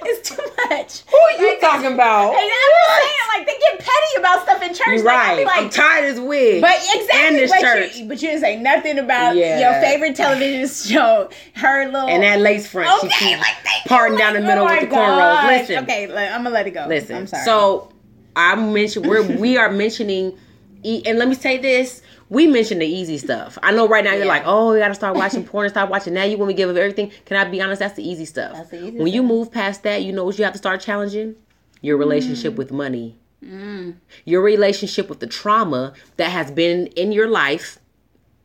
[0.02, 1.02] it's too, much.
[1.10, 2.30] Who are you talking about?
[2.34, 4.86] And I'm saying, like they get petty about stuff in church.
[4.86, 5.62] You're Like, I be right.
[5.64, 6.60] I'm tired of this wig.
[6.62, 7.96] but exactly, And this but church.
[7.96, 9.58] You, but you didn't say nothing about Yeah.
[9.60, 11.30] your favorite television show.
[11.54, 14.32] Her little and that lace front, she Okay, keep like thank you, parting like, down
[14.34, 15.46] the oh middle oh with the cornrows.
[15.46, 16.86] Listen, Okay, like, I'm gonna let it go.
[16.88, 17.16] listen.
[17.16, 17.44] I'm sorry.
[17.44, 17.92] So
[18.36, 20.36] I mentioned we're we are mentioning,
[20.84, 23.58] and let me say this: we mentioned the easy stuff.
[23.62, 25.90] I know right now you're like, oh, you got to start watching porn and stop
[25.90, 26.14] watching.
[26.14, 27.12] Now you want me to give up everything.
[27.26, 27.80] Can I be honest?
[27.80, 28.54] That's the easy stuff.
[28.54, 30.80] That's the easy when you move past that, you know what you have to start
[30.80, 31.36] challenging
[31.80, 33.16] your relationship with money.
[33.44, 33.96] Mm.
[34.24, 37.78] Your relationship with the trauma that has been in your life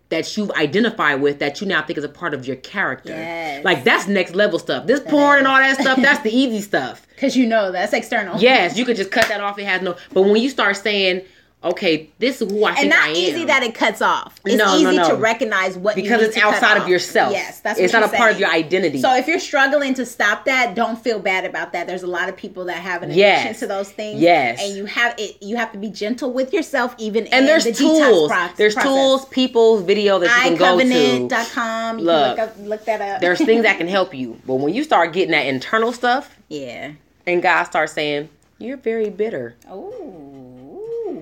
[0.10, 3.12] that you've identified with that you now think is a part of your character.
[3.12, 3.64] Yes.
[3.64, 4.88] Like that's next level stuff.
[4.88, 7.08] This porn and all that stuff, that's the easy stuff.
[7.16, 8.40] Because you know that's external.
[8.40, 9.58] Yes, you could just cut that off.
[9.60, 9.96] It has no.
[10.12, 11.22] But when you start saying,
[11.64, 14.40] "Okay, this is who I And think not I am," easy that it cuts off.
[14.46, 15.10] It's No, no, easy no.
[15.10, 16.90] to recognize what because it's outside of off.
[16.90, 17.34] yourself.
[17.34, 19.02] Yes, that's what it's not a you're part of your identity.
[19.02, 21.86] So if you're struggling to stop that, don't feel bad about that.
[21.88, 23.60] There's a lot of people that have an addiction Yes.
[23.60, 24.22] to those things.
[24.22, 24.60] Yes.
[24.64, 25.36] and you have it.
[25.42, 27.26] You have to be gentle with yourself, even.
[27.28, 28.30] and in there's the tools.
[28.32, 28.90] pro- there's process.
[28.90, 30.86] tools, people, video that you can go to.
[30.86, 32.00] iCovenant.com.
[32.00, 32.38] You Look.
[32.38, 33.22] can look, up, look that up.
[33.22, 34.40] There's things that can help you.
[34.48, 36.92] But when you start getting that internal stuff, yeah.
[37.28, 38.30] and God starts saying,
[38.60, 40.29] "You're very bitter," Oh.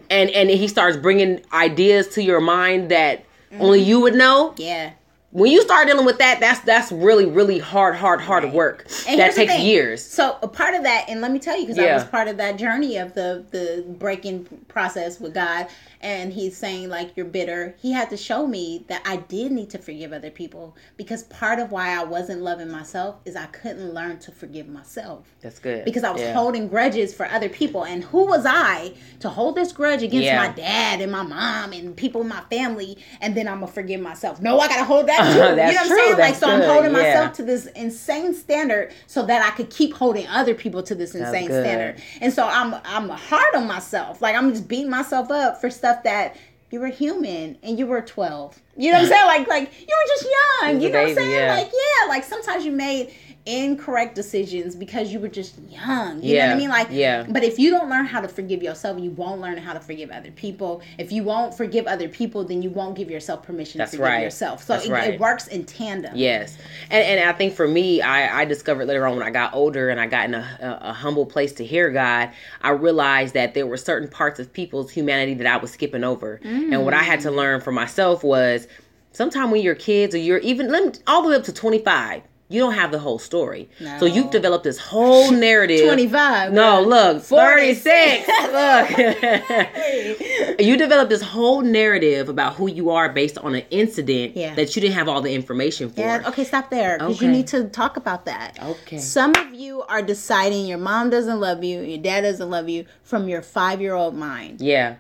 [0.09, 3.61] And and he starts bringing ideas to your mind that Mm-hmm.
[3.61, 4.53] only you would know.
[4.57, 4.91] Yeah.
[5.37, 8.53] When you start dealing with that, that's that's really really hard, hard, hard Right.
[8.53, 8.87] work.
[9.07, 10.03] And that takes years.
[10.03, 12.37] So a part of that, and let me tell you, because I was part of
[12.37, 15.67] that journey of the the breaking process with God,
[16.01, 17.75] and He's saying like you're bitter.
[17.79, 21.59] He had to show me that I did need to forgive other people because part
[21.59, 25.85] of why I wasn't loving myself is I couldn't learn to forgive myself That's good
[25.85, 26.33] because I was Yeah.
[26.33, 27.83] holding grudges for other people.
[27.83, 30.47] And who was I to hold this grudge against Yeah.
[30.47, 34.01] my dad and my mom and people in my family, and then I'm gonna forgive
[34.01, 34.41] myself?
[34.41, 35.26] No, I gotta hold that.
[35.33, 35.97] you know what I'm true.
[35.97, 36.11] saying?
[36.11, 37.01] Like, That's so I'm holding Yeah.
[37.01, 41.15] myself to this insane standard so that I could keep holding other people to this
[41.15, 42.01] insane standard.
[42.21, 44.21] And so I'm I'm hard on myself.
[44.21, 46.35] Like I'm just beating myself up for stuff that.
[46.69, 48.61] You were human and you were 12.
[48.75, 49.25] You know what I'm saying?
[49.25, 50.27] Like like you were just
[50.63, 50.81] young.
[50.81, 51.31] You know what I'm saying?
[51.31, 51.55] yeah.
[51.55, 53.13] Like yeah, like sometimes you made
[53.47, 56.21] incorrect decisions because you were just young.
[56.21, 56.69] You know what I mean?
[56.69, 57.25] Like yeah.
[57.27, 60.11] But if you don't learn how to forgive yourself, you won't learn how to forgive
[60.11, 60.81] other people.
[60.97, 64.11] If you won't forgive other people, then you won't give yourself permission That's to forgive
[64.11, 64.23] right.
[64.23, 64.63] yourself.
[64.63, 65.13] So it, right.
[65.13, 66.11] it works in tandem.
[66.15, 66.57] Yes,
[66.89, 69.89] and and I think for me, I I discovered later on when I got older
[69.89, 72.31] and I got in a, a, a humble place to hear God,
[72.61, 76.41] I realized that there were certain parts of people's humanity that I was skipping over,
[76.43, 77.35] and what I had to mm.
[77.35, 78.67] learn for myself was,
[79.11, 82.23] sometime when you're kids or you're even let me, all the way up to 25.
[82.49, 83.69] You don't have the whole story.
[83.99, 85.85] So you've developed this whole narrative.
[85.85, 86.53] 25.
[86.53, 88.25] No, look, 46.
[88.25, 88.27] 36.
[89.57, 90.59] Look.
[90.59, 94.55] you developed this whole narrative about who you are based on an incident Yeah.
[94.55, 95.99] that you didn't have all the information for.
[95.99, 98.57] Yeah, okay, stop there because you need to talk about that.
[98.63, 98.97] Okay.
[98.99, 102.85] Some of you are deciding your mom doesn't love you, your dad doesn't love you
[103.03, 104.61] from your five year old mind.
[104.61, 104.95] Yeah.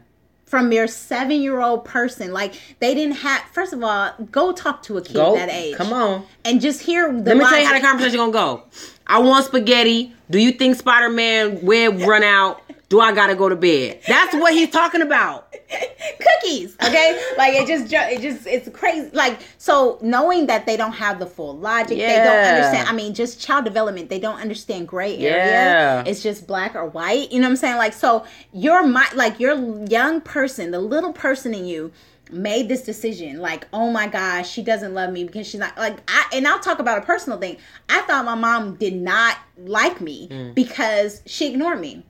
[0.47, 2.33] From your seven year old person.
[2.33, 3.41] Like they didn't have.
[3.51, 5.35] First of all, go talk to a kid Go.
[5.35, 5.75] that age.
[5.75, 6.25] Come on.
[6.43, 7.11] and just hear.
[7.11, 8.63] The Let me tell you how the conversation gonna go.
[9.05, 10.13] I want spaghetti.
[10.29, 12.61] Do you think Spider Man web run out?
[12.89, 14.01] Do I gotta go to bed?
[14.07, 15.46] That's what he's talking about.
[16.19, 16.75] cookies.
[16.83, 19.09] Okay, like it just, it just, it's crazy.
[19.13, 22.87] Like so, knowing that they don't have the full logic, they don't understand.
[22.89, 25.45] I mean, just child development, they don't understand gray area.
[25.45, 26.03] Yeah.
[26.05, 27.31] It's just black or white.
[27.31, 27.77] You know what I'm saying?
[27.77, 31.91] Like so, your mind, like your young person, the little person in you
[32.29, 35.97] made this decision like oh my gosh she doesn't love me because she's not like
[36.09, 37.55] i and i'll talk about a personal thing
[37.87, 40.53] i thought my mom did not like me Mm.
[40.53, 42.03] because she ignored me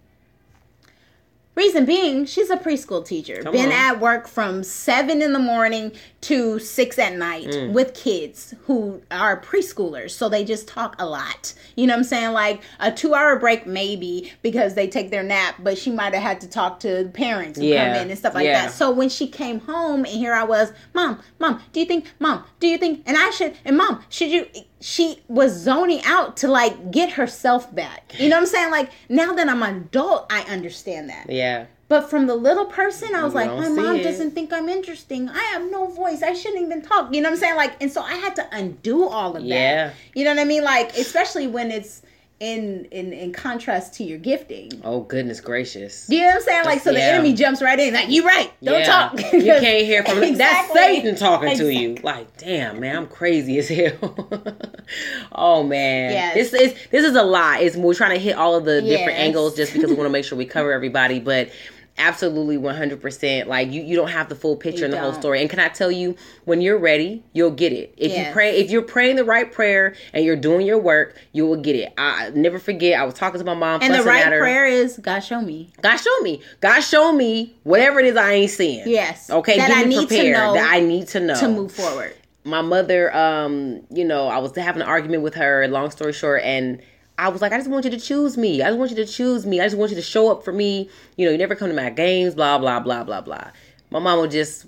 [1.57, 3.41] Reason being, she's a preschool teacher.
[3.41, 3.71] Come Been on.
[3.71, 5.91] at work from seven in the morning
[6.21, 7.71] to six at night Mm.
[7.73, 10.11] with kids who are preschoolers.
[10.11, 11.55] So they just talk a lot.
[11.75, 12.33] You know what I'm saying?
[12.33, 16.21] Like a two hour break, maybe because they take their nap, but she might have
[16.21, 17.91] had to talk to parents who Yeah.
[17.93, 18.67] come in and stuff like Yeah.
[18.67, 18.73] that.
[18.73, 22.43] So when she came home and here I was, Mom, Mom, do you think, Mom,
[22.59, 24.45] do you think, and I should, and Mom, should you,
[24.79, 28.13] she was zoning out to like get herself back.
[28.19, 28.71] You know what I'm saying?
[28.71, 31.29] Like now that I'm an adult, I understand that.
[31.29, 31.65] Yeah.
[31.89, 34.03] But from the little person, I was You like, my mom it.
[34.03, 35.29] doesn't think I'm interesting.
[35.29, 36.21] I have no voice.
[36.21, 37.13] I shouldn't even talk.
[37.15, 37.55] You know what I'm saying?
[37.55, 39.47] Like, and so I had to undo all of that.
[39.47, 39.93] Yeah.
[40.13, 40.65] You know what I mean?
[40.65, 42.01] Like, especially when it's
[42.39, 44.71] in in in contrast to your gifting.
[44.83, 46.07] Oh goodness gracious.
[46.07, 46.65] You know what I'm saying?
[46.65, 47.05] Like, so the Yeah.
[47.07, 48.85] enemy jumps right in, like, you right, don't Yeah.
[48.85, 49.33] talk.
[49.33, 51.95] You can't hear from That's Satan talking to you.
[52.03, 54.27] Like, damn, man, I'm crazy as hell.
[55.31, 56.11] oh man.
[56.11, 56.33] Yes.
[56.51, 57.61] This is this is a lot.
[57.61, 60.11] It's we're trying to hit all of the different angles just because we want to
[60.11, 61.19] make sure we cover everybody.
[61.19, 61.49] But
[61.97, 65.19] absolutely 100% like you you don't have the full picture You and the whole don't.
[65.21, 68.57] story and can i tell you when you're ready you'll get it if you pray
[68.57, 71.93] if you're praying the right prayer and you're doing your work you will get it
[71.97, 75.19] i never forget i was talking to my mom And the right prayer is, God,
[75.21, 75.71] show me.
[75.81, 76.41] God show me.
[76.61, 78.87] God show me whatever it is I ain't seeing.
[78.87, 79.29] Yes.
[79.29, 79.57] Okay.
[79.57, 82.13] That get I me need to know that I need to know To move forward.
[82.43, 85.67] My mother, um, you know, I was having an argument with her.
[85.67, 86.81] Long story short, and
[87.17, 88.61] I was like, I just want you to choose me.
[88.61, 89.59] I just want you to choose me.
[89.59, 90.89] I just want you to show up for me.
[91.15, 92.35] You know, you never come to my games.
[92.35, 93.51] Blah blah blah blah blah.
[93.89, 94.65] My mama just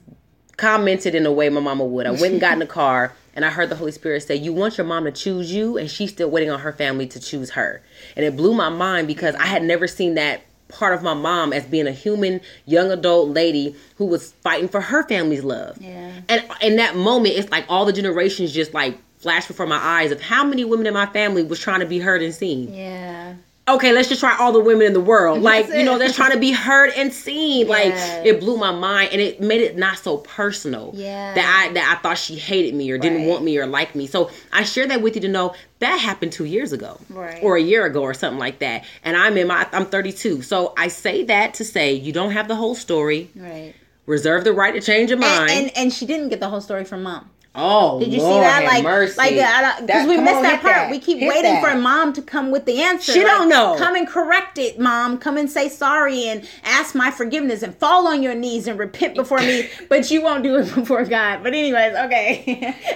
[0.57, 2.05] commented in a way my mama would.
[2.05, 4.51] I went and got in the car and I heard the Holy Spirit say, You
[4.51, 7.51] want your mom to choose you, and she's still waiting on her family to choose
[7.51, 7.81] her.
[8.15, 11.53] And it blew my mind because I had never seen that part of my mom
[11.53, 15.77] as being a human young adult lady who was fighting for her family's love.
[15.81, 16.11] Yeah.
[16.27, 20.11] And in that moment, it's like all the generations just like flashed before my eyes
[20.11, 23.33] of how many women in my family was trying to be heard and seen Yeah.
[23.67, 25.41] okay, let's just try all the women in the world.
[25.43, 27.67] Like, you know, they're trying to be heard and seen.
[27.67, 27.69] Yes.
[27.69, 30.91] Like, it blew my mind and it made it not so personal.
[30.95, 31.35] Yeah.
[31.35, 34.07] That I that I thought she hated me or didn't want me or like me.
[34.07, 36.99] So I share that with you to know that happened two years ago.
[37.11, 37.43] Right.
[37.43, 38.85] Or a year ago or something like that.
[39.03, 40.41] And I'm in my I'm 32.
[40.41, 43.29] So I say that to say you don't have the whole story.
[43.35, 43.75] Right.
[44.07, 45.51] Reserve the right to change your mind.
[45.51, 47.29] And, and and she didn't get the whole story from mom.
[47.59, 48.63] Oh, Did you Lord see that?
[48.65, 49.19] Like, mercy.
[49.19, 50.75] Uh, like because we missed on, that part.
[50.75, 50.91] that.
[50.91, 51.63] We keep Hit waiting that.
[51.73, 53.11] for mom to come with the answer.
[53.11, 53.75] She don't know.
[53.77, 55.17] Come and correct it, mom.
[55.17, 59.15] Come and say sorry and ask my forgiveness and fall on your knees and repent
[59.15, 59.69] before me.
[59.89, 61.41] But you won't do it before God.
[61.43, 62.43] But anyways, okay.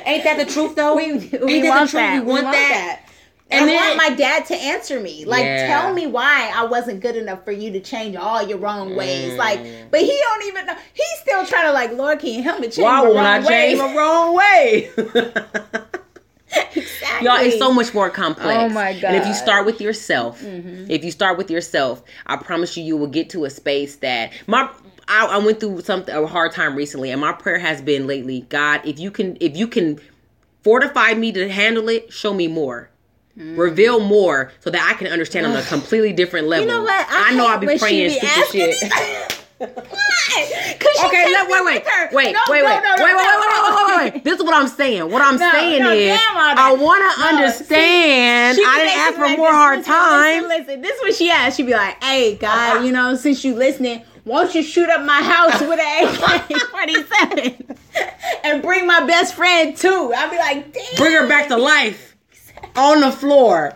[0.05, 0.95] Ain't that the truth though?
[0.95, 1.91] we, we that want the truth?
[1.93, 2.25] that.
[2.25, 2.99] We want that.
[2.99, 3.02] And
[3.53, 5.25] And I want my dad to answer me.
[5.25, 5.67] Like, Yeah.
[5.67, 9.37] tell me why I wasn't good enough for you to change all your wrong ways.
[9.37, 9.91] Like, Mm.
[9.91, 10.75] but he don't even know.
[10.93, 13.41] He's still trying to like, Lord, can you help me change Why my wrong I
[13.43, 14.89] change my wrong way?
[16.75, 17.25] exactly.
[17.25, 18.57] Y'all, it's so much more complex.
[18.57, 22.75] Oh my And if you start with yourself, if you start with yourself, I promise
[22.77, 24.69] you, you will get to a space that my.
[25.05, 28.45] I, I went through something a hard time recently, and my prayer has been lately,
[28.47, 29.99] God, if you can, if you can
[30.63, 32.89] fortify me to handle it, show me more.
[33.35, 36.67] Reveal more so that I can understand on a completely different level.
[36.67, 37.05] You know what?
[37.09, 38.79] I, know I'll be praying be stupid shit.
[38.79, 38.91] these-
[39.63, 40.75] Why?
[40.79, 43.15] 'Cause Okay, let, wait, wait, wait, No, wait, wait, no, wait, no, wait, no, wait,
[43.15, 43.97] wait, no.
[43.97, 44.23] wait, wait.
[44.25, 45.09] This is what I'm saying.
[45.09, 46.55] What I'm saying is, damn all that.
[46.57, 48.57] I want to understand.
[48.57, 50.43] She I didn't ask for like more hard listen, time.
[50.43, 51.57] Listen, listen, this is what she asked.
[51.57, 52.83] She'd be like, "Hey, God, uh-uh.
[52.83, 57.77] you know, since you listening, won't you shoot up my house with an AK-47
[58.43, 62.12] and bring my best friend too?" I'd be like, "Damn, Bring her back to life
[62.75, 63.73] on the floor.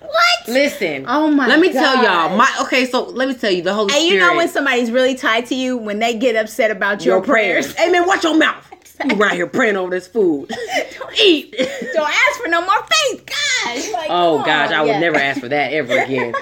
[0.00, 1.04] what?" Listen.
[1.06, 2.36] Oh my Let me tell y'all.
[2.36, 2.86] My okay.
[2.86, 4.12] So let me tell you the Holy And Spirit.
[4.14, 7.24] you know when somebody's really tied to you when they get upset about your, your
[7.24, 7.74] prayers.
[7.76, 8.66] Hey man, watch your mouth.
[9.02, 10.50] You right here praying over this food.
[10.50, 11.54] Don't eat.
[11.56, 13.90] Don't ask for no more faith, gosh.
[13.94, 14.74] Like, Oh gosh, on.
[14.74, 15.00] I would Yeah.
[15.00, 16.34] never ask for that ever again.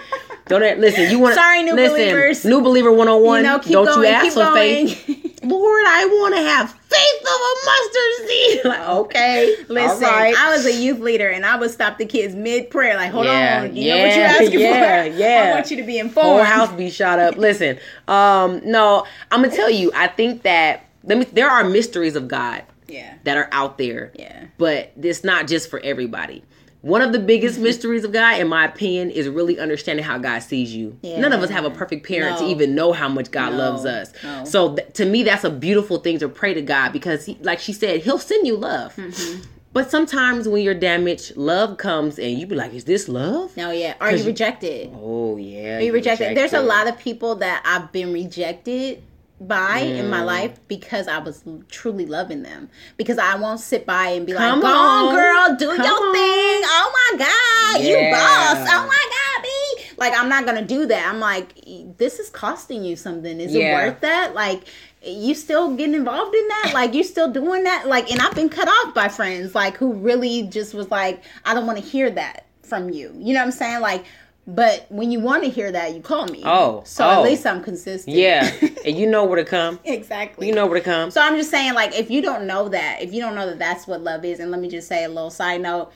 [0.49, 1.09] Don't listen.
[1.09, 2.45] You want Sorry, new listen, believers.
[2.45, 3.43] New believer one on one.
[3.45, 5.25] You know, keep Don't going, you ask for faith.
[5.43, 8.61] Lord, I want to have faith of a mustard seed.
[8.64, 10.34] Like, okay, Listen, right.
[10.36, 13.26] I was a youth leader and I would stop the kids mid prayer, like, hold
[13.26, 15.09] Yeah, on, you know what you're yeah, asking yeah, for?
[15.11, 15.51] yeah.
[15.53, 16.28] I want you to be informed.
[16.28, 17.36] whole house be shot up.
[17.36, 17.78] Listen,
[18.09, 19.93] um, no, I'm gonna tell you.
[19.95, 21.24] I think that let me.
[21.24, 23.14] There are mysteries of God Yeah.
[23.24, 24.11] that are out there.
[24.16, 24.47] Yeah.
[24.59, 26.43] But it's not just for everybody.
[26.81, 30.39] One of the biggest mysteries of God, in my opinion, is really understanding how God
[30.41, 30.97] sees you.
[31.03, 31.18] Yeah.
[31.20, 33.59] None of us have a perfect parent to even know how much God No.
[33.59, 34.12] loves us.
[34.22, 34.45] No.
[34.45, 37.59] So th- to me, that's a beautiful thing to pray to God because, he, like
[37.59, 38.95] she said, He'll send you love.
[38.95, 39.43] Mm-hmm.
[39.72, 43.70] But sometimes when you're damaged, love comes and you be like, "Is this love?" No,
[43.70, 43.95] yeah.
[44.01, 44.91] Are you you- rejected?
[44.95, 46.37] Oh yeah, Are you rejected?
[46.37, 49.03] There's a lot of people that I've been rejected
[49.41, 50.11] by in Mm.
[50.11, 52.68] my life because I was truly loving them.
[52.97, 56.09] Because I won't sit by and be Come like, "Go on, girl, do Come your
[56.09, 56.12] on.
[56.14, 56.62] thing.
[56.64, 58.68] Oh my god, you boss.
[58.68, 61.07] Oh my god, B." Like I'm not gonna do that.
[61.09, 61.55] I'm like,
[61.99, 63.41] this is costing you something.
[63.41, 63.80] Is Yeah.
[63.80, 64.34] it worth that?
[64.34, 64.62] Like.
[65.01, 66.72] You still getting involved in that?
[66.74, 67.86] Like you still doing that?
[67.86, 71.55] Like, and I've been cut off by friends like who really just was like, I
[71.55, 73.12] don't want to hear that from you.
[73.16, 73.80] You know what I'm saying?
[73.80, 74.05] Like,
[74.49, 76.43] but when you want to hear that, you call me.
[76.45, 77.11] Oh, So oh.
[77.11, 78.17] at least I'm consistent.
[78.17, 78.51] Yeah,
[78.87, 79.79] and you know where to come.
[79.85, 80.47] exactly.
[80.49, 81.11] You know where to come.
[81.11, 83.59] So I'm just saying, like, if you don't know that, if you don't know that
[83.59, 85.93] that's what love is, and let me just say a little side note.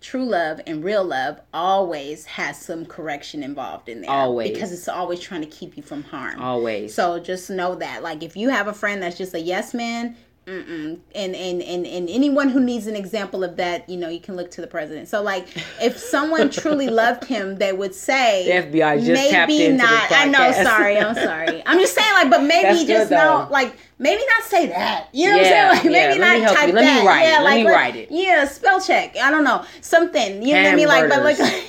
[0.00, 4.10] true love and real love always has some correction involved in there.
[4.10, 4.50] Always.
[4.50, 6.40] Because it's always trying to keep you from harm.
[6.40, 6.94] Always.
[6.94, 8.02] So just know that.
[8.02, 10.98] Like if you have a friend that's just a yes man, Mm-mm.
[11.14, 14.36] And, and and and anyone who needs an example of that, you know, you can
[14.36, 15.06] look to the president.
[15.06, 15.46] So, like,
[15.80, 20.10] if someone truly loved him, they would say, The FBI just maybe not.
[20.10, 20.50] I know.
[20.50, 21.62] Sorry, I'm sorry.
[21.66, 25.08] I'm just saying, like, but maybe That's just not, like, maybe not say that.
[25.12, 25.92] You know Yeah, what I'm saying?
[25.92, 26.74] Like, maybe let not type you.
[26.74, 27.06] Let me that.
[27.06, 27.28] write it.
[27.28, 28.08] Yeah, Let like, me write it.
[28.10, 29.16] Yeah, spell check.
[29.18, 30.42] I don't know something.
[30.42, 30.88] You know what I mean?
[30.88, 31.68] Like, but like, just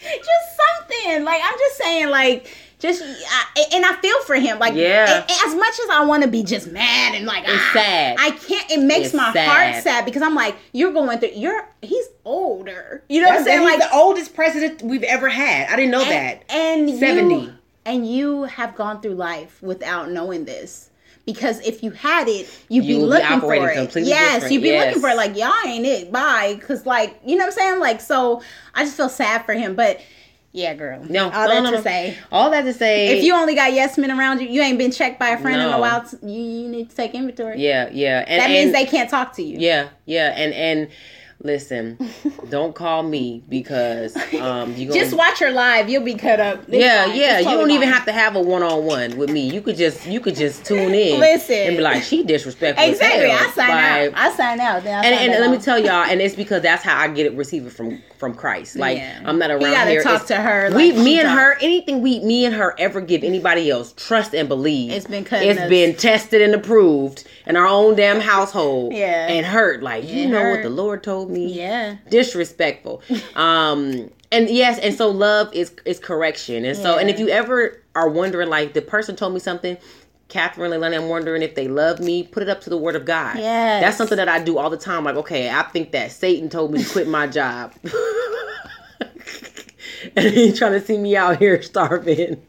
[0.00, 1.24] something.
[1.24, 2.54] Like, I'm just saying, like.
[2.80, 5.24] Just I, and I feel for him, like Yeah.
[5.46, 8.16] as much as I want to be just mad and like It's ah, sad.
[8.18, 8.70] I can't.
[8.70, 9.48] It makes It's my sad.
[9.74, 11.32] heart sad because I'm like, you're going through.
[11.34, 13.02] You're he's older.
[13.08, 13.80] You know what I'm That's- saying?
[13.80, 15.68] Like the oldest president we've ever had.
[15.68, 16.42] I didn't know and, that.
[16.50, 17.34] and 70.
[17.34, 17.52] You,
[17.84, 20.88] and you have gone through life without knowing this.
[21.26, 23.74] Because if you had it, you'd You be looking for it.
[23.76, 24.52] completely Yes, different.
[24.54, 24.86] you'd be Yes.
[24.86, 25.16] looking for it.
[25.16, 26.10] Like y'all ain't it.
[26.10, 26.56] Bye.
[26.58, 27.78] Because like you know what I'm saying.
[27.80, 28.40] Like so,
[28.74, 29.76] I just feel sad for him.
[29.76, 30.00] But
[30.52, 31.04] yeah, girl.
[31.08, 31.82] No, all no, that no, to no.
[31.82, 32.18] say.
[32.32, 34.90] All that to say, If you only got yes men around you, you ain't been
[34.90, 36.02] checked by a friend in a while.
[36.02, 37.60] t- You, you need to take inventory.
[37.60, 39.58] yeah, yeah, and that and, means they can't talk to you.
[39.58, 40.88] Yeah, yeah, and and
[41.42, 41.98] listen,
[42.48, 45.88] don't call me because um you gonna Just watch her live.
[45.88, 46.64] You'll be cut up.
[46.68, 47.38] Yeah, yeah.
[47.38, 49.48] It's You don't even have to have a one on one with me.
[49.48, 51.54] You could just you could just tune in, Listen.
[51.56, 52.86] and be like, she disrespectful.
[52.88, 53.30] Exactly.
[53.30, 54.32] I sign Like, out.
[54.32, 54.84] I sign out.
[54.84, 57.08] Then I and sign and let me tell y'all, and it's because that's how I
[57.08, 58.76] get it receive it from from Christ.
[58.76, 59.22] Like Yeah.
[59.24, 60.02] I'm not You around gotta here.
[60.02, 61.38] talk It's- to her We, like me she and talk.
[61.38, 64.92] her, anything we, me and her ever give anybody else, trust and believe.
[64.92, 65.68] It's been cutting It's us.
[65.70, 68.92] been tested and approved in our own damn household.
[68.92, 69.26] Yeah.
[69.28, 69.82] and hurt.
[69.82, 71.96] Like you It know what the Lord told me Yeah.
[72.08, 73.02] disrespectful
[73.36, 77.82] um and yes and so love is is correction and so and if you ever
[77.94, 79.76] are wondering like the person told me something
[80.30, 82.22] Kat and Leilani, I'm wondering if they love me.
[82.22, 83.36] Put it up to the word of God.
[83.36, 85.02] Yeah, That's something that I do all the time.
[85.02, 87.74] Like, okay, I think that Satan told me to quit my job.
[90.16, 92.40] and he's trying to see me out here starving.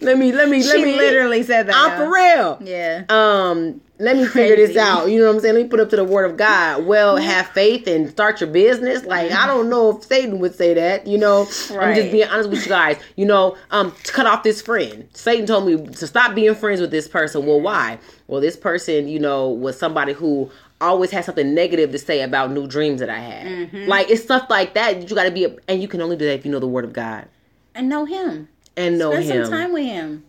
[0.00, 0.96] Let me, let me, let She me.
[0.96, 1.74] literally said that.
[1.76, 2.58] I'm for real.
[2.62, 3.04] Yeah.
[3.08, 5.06] um let me figure this out.
[5.06, 5.54] You know what i'm saying?
[5.54, 6.84] Let me put up to the word of god.
[6.84, 9.04] Well have faith and start your business.
[9.04, 11.42] Like i don't know if satan would say that you know?
[11.70, 12.98] I'm just being honest with you guys.
[13.16, 15.08] You know um to cut off this friend.
[15.12, 17.46] Satan told me to stop being friends with this person.
[17.46, 17.98] Well why?
[18.26, 22.50] Well this person you know was somebody who always had something negative to say about
[22.50, 23.46] new dreams that i had.
[23.46, 23.88] Mm-hmm.
[23.88, 26.16] like it's stuff like that that you got to be a, and you can only
[26.16, 27.28] do that if you know the word of god.
[27.76, 28.48] And know him.
[28.76, 30.24] And know Spend him Spend some time with him.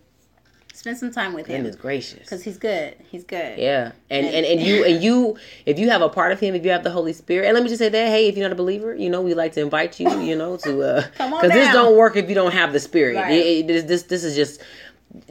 [0.74, 1.64] Spend some time with him.
[1.64, 2.96] goodness gracious Because he's good.
[3.10, 3.58] He's good.
[3.58, 6.64] Yeah, and, and and you and you, if you have a part of him, if
[6.66, 8.52] you have the Holy Spirit, and let me just say that, hey, if you're not
[8.52, 11.42] a believer, you know, we like to invite you, you know, to uh, Come on
[11.42, 13.16] because this don't work if you don't have the Spirit.
[13.16, 13.32] Right.
[13.32, 14.62] It- it- this, this is just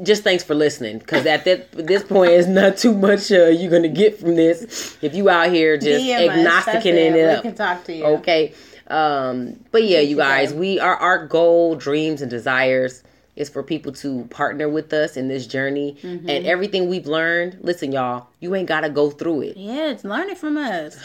[0.02, 3.70] just thanks for listening because at that this point it's not too much uh, you're
[3.70, 6.42] gonna get from this if you out here just DM.
[6.42, 8.04] That's agnosticing it, We can talk to you.
[8.06, 8.54] Okay.
[8.88, 13.02] Um, but yeah, you guys, we our our goal, dreams, and desires
[13.36, 16.28] is for people to partner with us in this journey Mm-hmm.
[16.28, 17.58] and everything we've learned.
[17.62, 19.56] Listen, y'all, you ain't gotta go through it.
[19.56, 20.96] Yeah, it's learn it from us.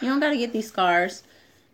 [0.00, 1.22] You don't got to get these scars.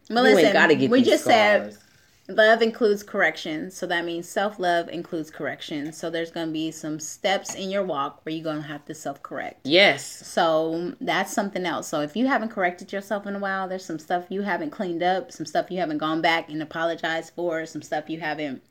[0.09, 1.84] But You listen, gotta get we just said scars.
[2.29, 3.70] Love includes correction.
[3.70, 5.93] So that means self love includes correction.
[5.93, 8.85] So there's going to be some steps in your walk where you're going to have
[8.87, 9.61] to self correct.
[9.64, 10.05] Yes.
[10.26, 11.89] So that's something else.
[11.89, 15.03] So if you haven't corrected yourself in a while, there's some stuff you haven't cleaned
[15.03, 18.62] up, some stuff you haven't gone back and apologized for, some stuff you haven't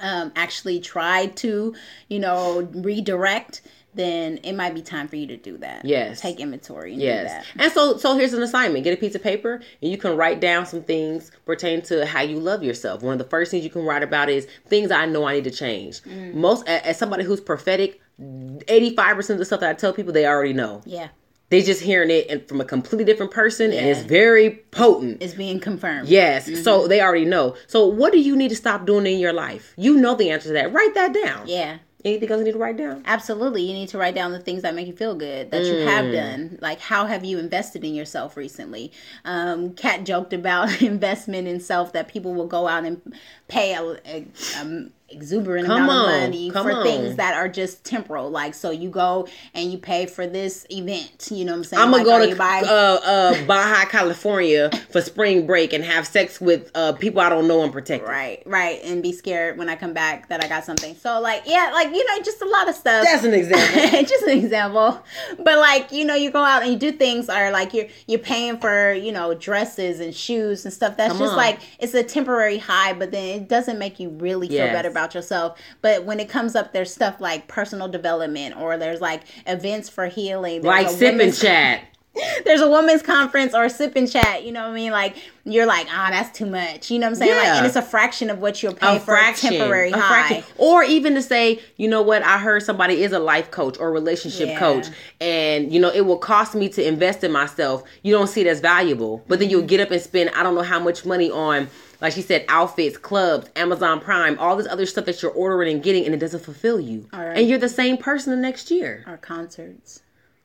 [0.00, 1.74] um, actually tried to,
[2.08, 3.62] you know, redirect.
[3.94, 5.84] Then it might be time for you to do that.
[5.84, 6.20] Yes.
[6.20, 6.92] take inventory.
[6.92, 7.46] And Yes.
[7.56, 8.84] And so so here's an assignment.
[8.84, 12.22] Get a piece of paper and you can write down some things pertaining to how
[12.22, 13.02] you love yourself.
[13.02, 15.44] One of the first things you can write about is things I know I need
[15.44, 16.02] to change.
[16.02, 16.34] Mm.
[16.34, 20.52] Most as somebody who's prophetic, 85% of the stuff that I tell people they already
[20.52, 20.82] know.
[20.84, 21.08] Yeah,
[21.50, 25.22] They're just hearing it and from a completely different person and it's very potent.
[25.22, 26.08] it's being confirmed.
[26.08, 26.48] Yes.
[26.48, 26.62] Mm-hmm.
[26.62, 27.56] So they already know.
[27.66, 29.72] So what do you need to stop doing in your life?
[29.76, 30.72] You know the answer to that.
[30.72, 31.46] Write that down.
[31.46, 31.78] Yeah.
[32.04, 33.02] Anything else you need to write down?
[33.06, 33.62] Absolutely.
[33.62, 35.84] You need to write down the things that make you feel good that you Mm.
[35.86, 36.58] have done.
[36.60, 38.92] Like, how have you invested in yourself recently?
[39.24, 43.00] Um, Kat joked about investment in self that people will go out and
[43.48, 44.26] pay a, a,
[44.60, 46.14] um, exuberant Come amount on.
[46.14, 46.82] of money for on.
[46.84, 48.30] things that are just temporal.
[48.30, 51.28] Like, so you go and you pay for this event.
[51.30, 51.82] You know what I'm saying?
[51.82, 56.06] I'm gonna Like, go to buy- uh, uh, Baja, California for spring break and have
[56.06, 58.06] sex with uh, people I don't know and protect.
[58.06, 60.94] Right, right, and be scared when I come back that I got something.
[60.96, 63.04] So like, yeah, like you know, just a lot of stuff.
[63.04, 64.00] That's an example.
[64.02, 65.02] just an example,
[65.38, 68.18] but like you know, you go out and you do things, or like you're you're
[68.18, 70.96] paying for you know dresses and shoes and stuff.
[70.96, 71.36] That's Come just on.
[71.36, 75.03] like it's a temporary high, but then it doesn't make you really feel better about
[75.12, 75.58] yourself.
[75.82, 80.06] But when it comes up, there's stuff like personal development, or there's like events for
[80.06, 81.82] healing, there's like sip and chat.
[82.44, 84.92] there's a women's conference or sip and chat, you know what I mean?
[84.92, 86.88] Like you're like, ah, that's too much.
[86.90, 87.36] You know what I'm saying?
[87.36, 89.98] Like, and it's a fraction of what you'll pay a for fraction, a temporary a
[89.98, 90.28] high.
[90.28, 90.44] fraction.
[90.56, 93.90] or even to say, you know what, I heard somebody is a life coach or
[93.90, 94.58] relationship Yeah.
[94.60, 94.86] coach,
[95.20, 97.82] and you know it will cost me to invest in myself.
[98.04, 100.54] You don't see it as valuable, but then you'll get up and spend I don't
[100.54, 101.68] know how much money on,
[102.00, 105.82] like she said, outfits, clubs, Amazon Prime, all this other stuff that you're ordering and
[105.82, 107.36] getting, and it doesn't fulfill you, All right.
[107.38, 109.04] and you're the same person the next year.
[109.06, 110.00] Or concerts.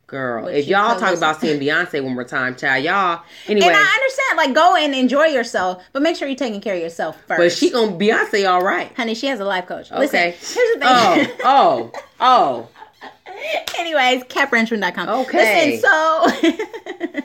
[0.08, 3.22] Girl, What if y'all talk about seeing Beyonce one more time, child, y'all.
[3.48, 6.74] Anyway, And I understand, like, go and enjoy yourself, but make sure you're taking care
[6.76, 7.38] of yourself first.
[7.40, 8.92] but she gonna Beyonce all right.
[8.96, 9.92] honey, she has a life coach.
[9.92, 10.00] Okay.
[10.00, 10.44] Listen, here's
[10.74, 11.38] the thing.
[11.44, 12.70] Oh, oh, oh.
[13.78, 15.10] Anyways, katbranchman.com.
[15.10, 15.78] Okay.
[15.78, 17.20] Listen, so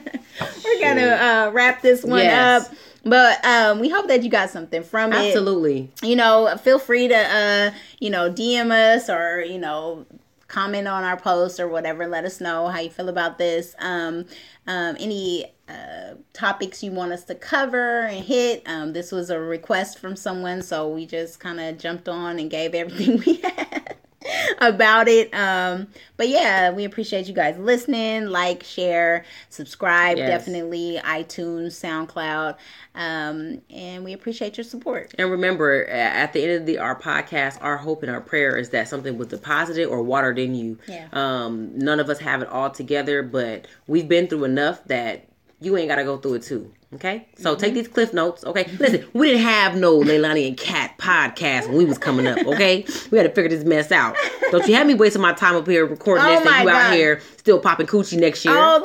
[0.63, 2.69] we're gonna uh, wrap this one Yes.
[2.69, 2.77] up.
[3.05, 5.27] But um, we hope that you got something from it.
[5.27, 5.91] Absolutely.
[6.01, 10.05] You know, feel free to uh, you know, DM us or, you know,
[10.47, 12.07] comment on our post or whatever.
[12.07, 13.75] Let us know how you feel about this.
[13.77, 14.25] Um,
[14.65, 18.63] um, any uh, topics you want us to cover and hit.
[18.65, 22.49] Um, this was a request from someone, so we just kind of jumped on and
[22.49, 23.95] gave everything we had
[24.59, 25.33] about it.
[25.33, 28.27] Um, but yeah, we appreciate you guys listening.
[28.27, 30.29] Like, share, subscribe, Yes.
[30.29, 32.55] definitely iTunes, SoundCloud,
[32.95, 35.13] um, and we appreciate your support.
[35.17, 38.69] And remember, at the end of the our podcast, our hope and our prayer is
[38.69, 40.77] that something was deposited or watered in you.
[40.87, 41.07] Yeah.
[41.13, 45.27] Um, none of us have it all together, but we've been through enough that
[45.59, 46.71] you ain't got to go through it too.
[46.95, 47.59] Okay, so Mm-hmm.
[47.61, 48.43] take these cliff notes.
[48.45, 52.37] Okay, listen, we didn't have no Leilani and Kat podcast when we was coming up.
[52.45, 54.15] Okay, we had to figure this mess out.
[54.51, 56.93] Don't you have me wasting my time up here recording Oh this, and you out
[56.93, 58.53] here still popping coochie next year.
[58.57, 58.81] Oh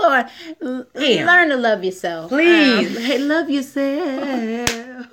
[0.62, 1.26] Lord, Damn.
[1.26, 5.08] learn to love yourself, Please, Um, hey, love yourself.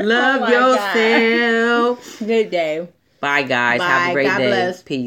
[0.00, 0.96] love Oh my God.
[0.96, 2.18] yourself.
[2.18, 2.88] good day.
[3.20, 3.80] Bye, guys.
[3.80, 4.46] Have a great God day.
[4.48, 4.82] bless.
[4.82, 5.04] Peace.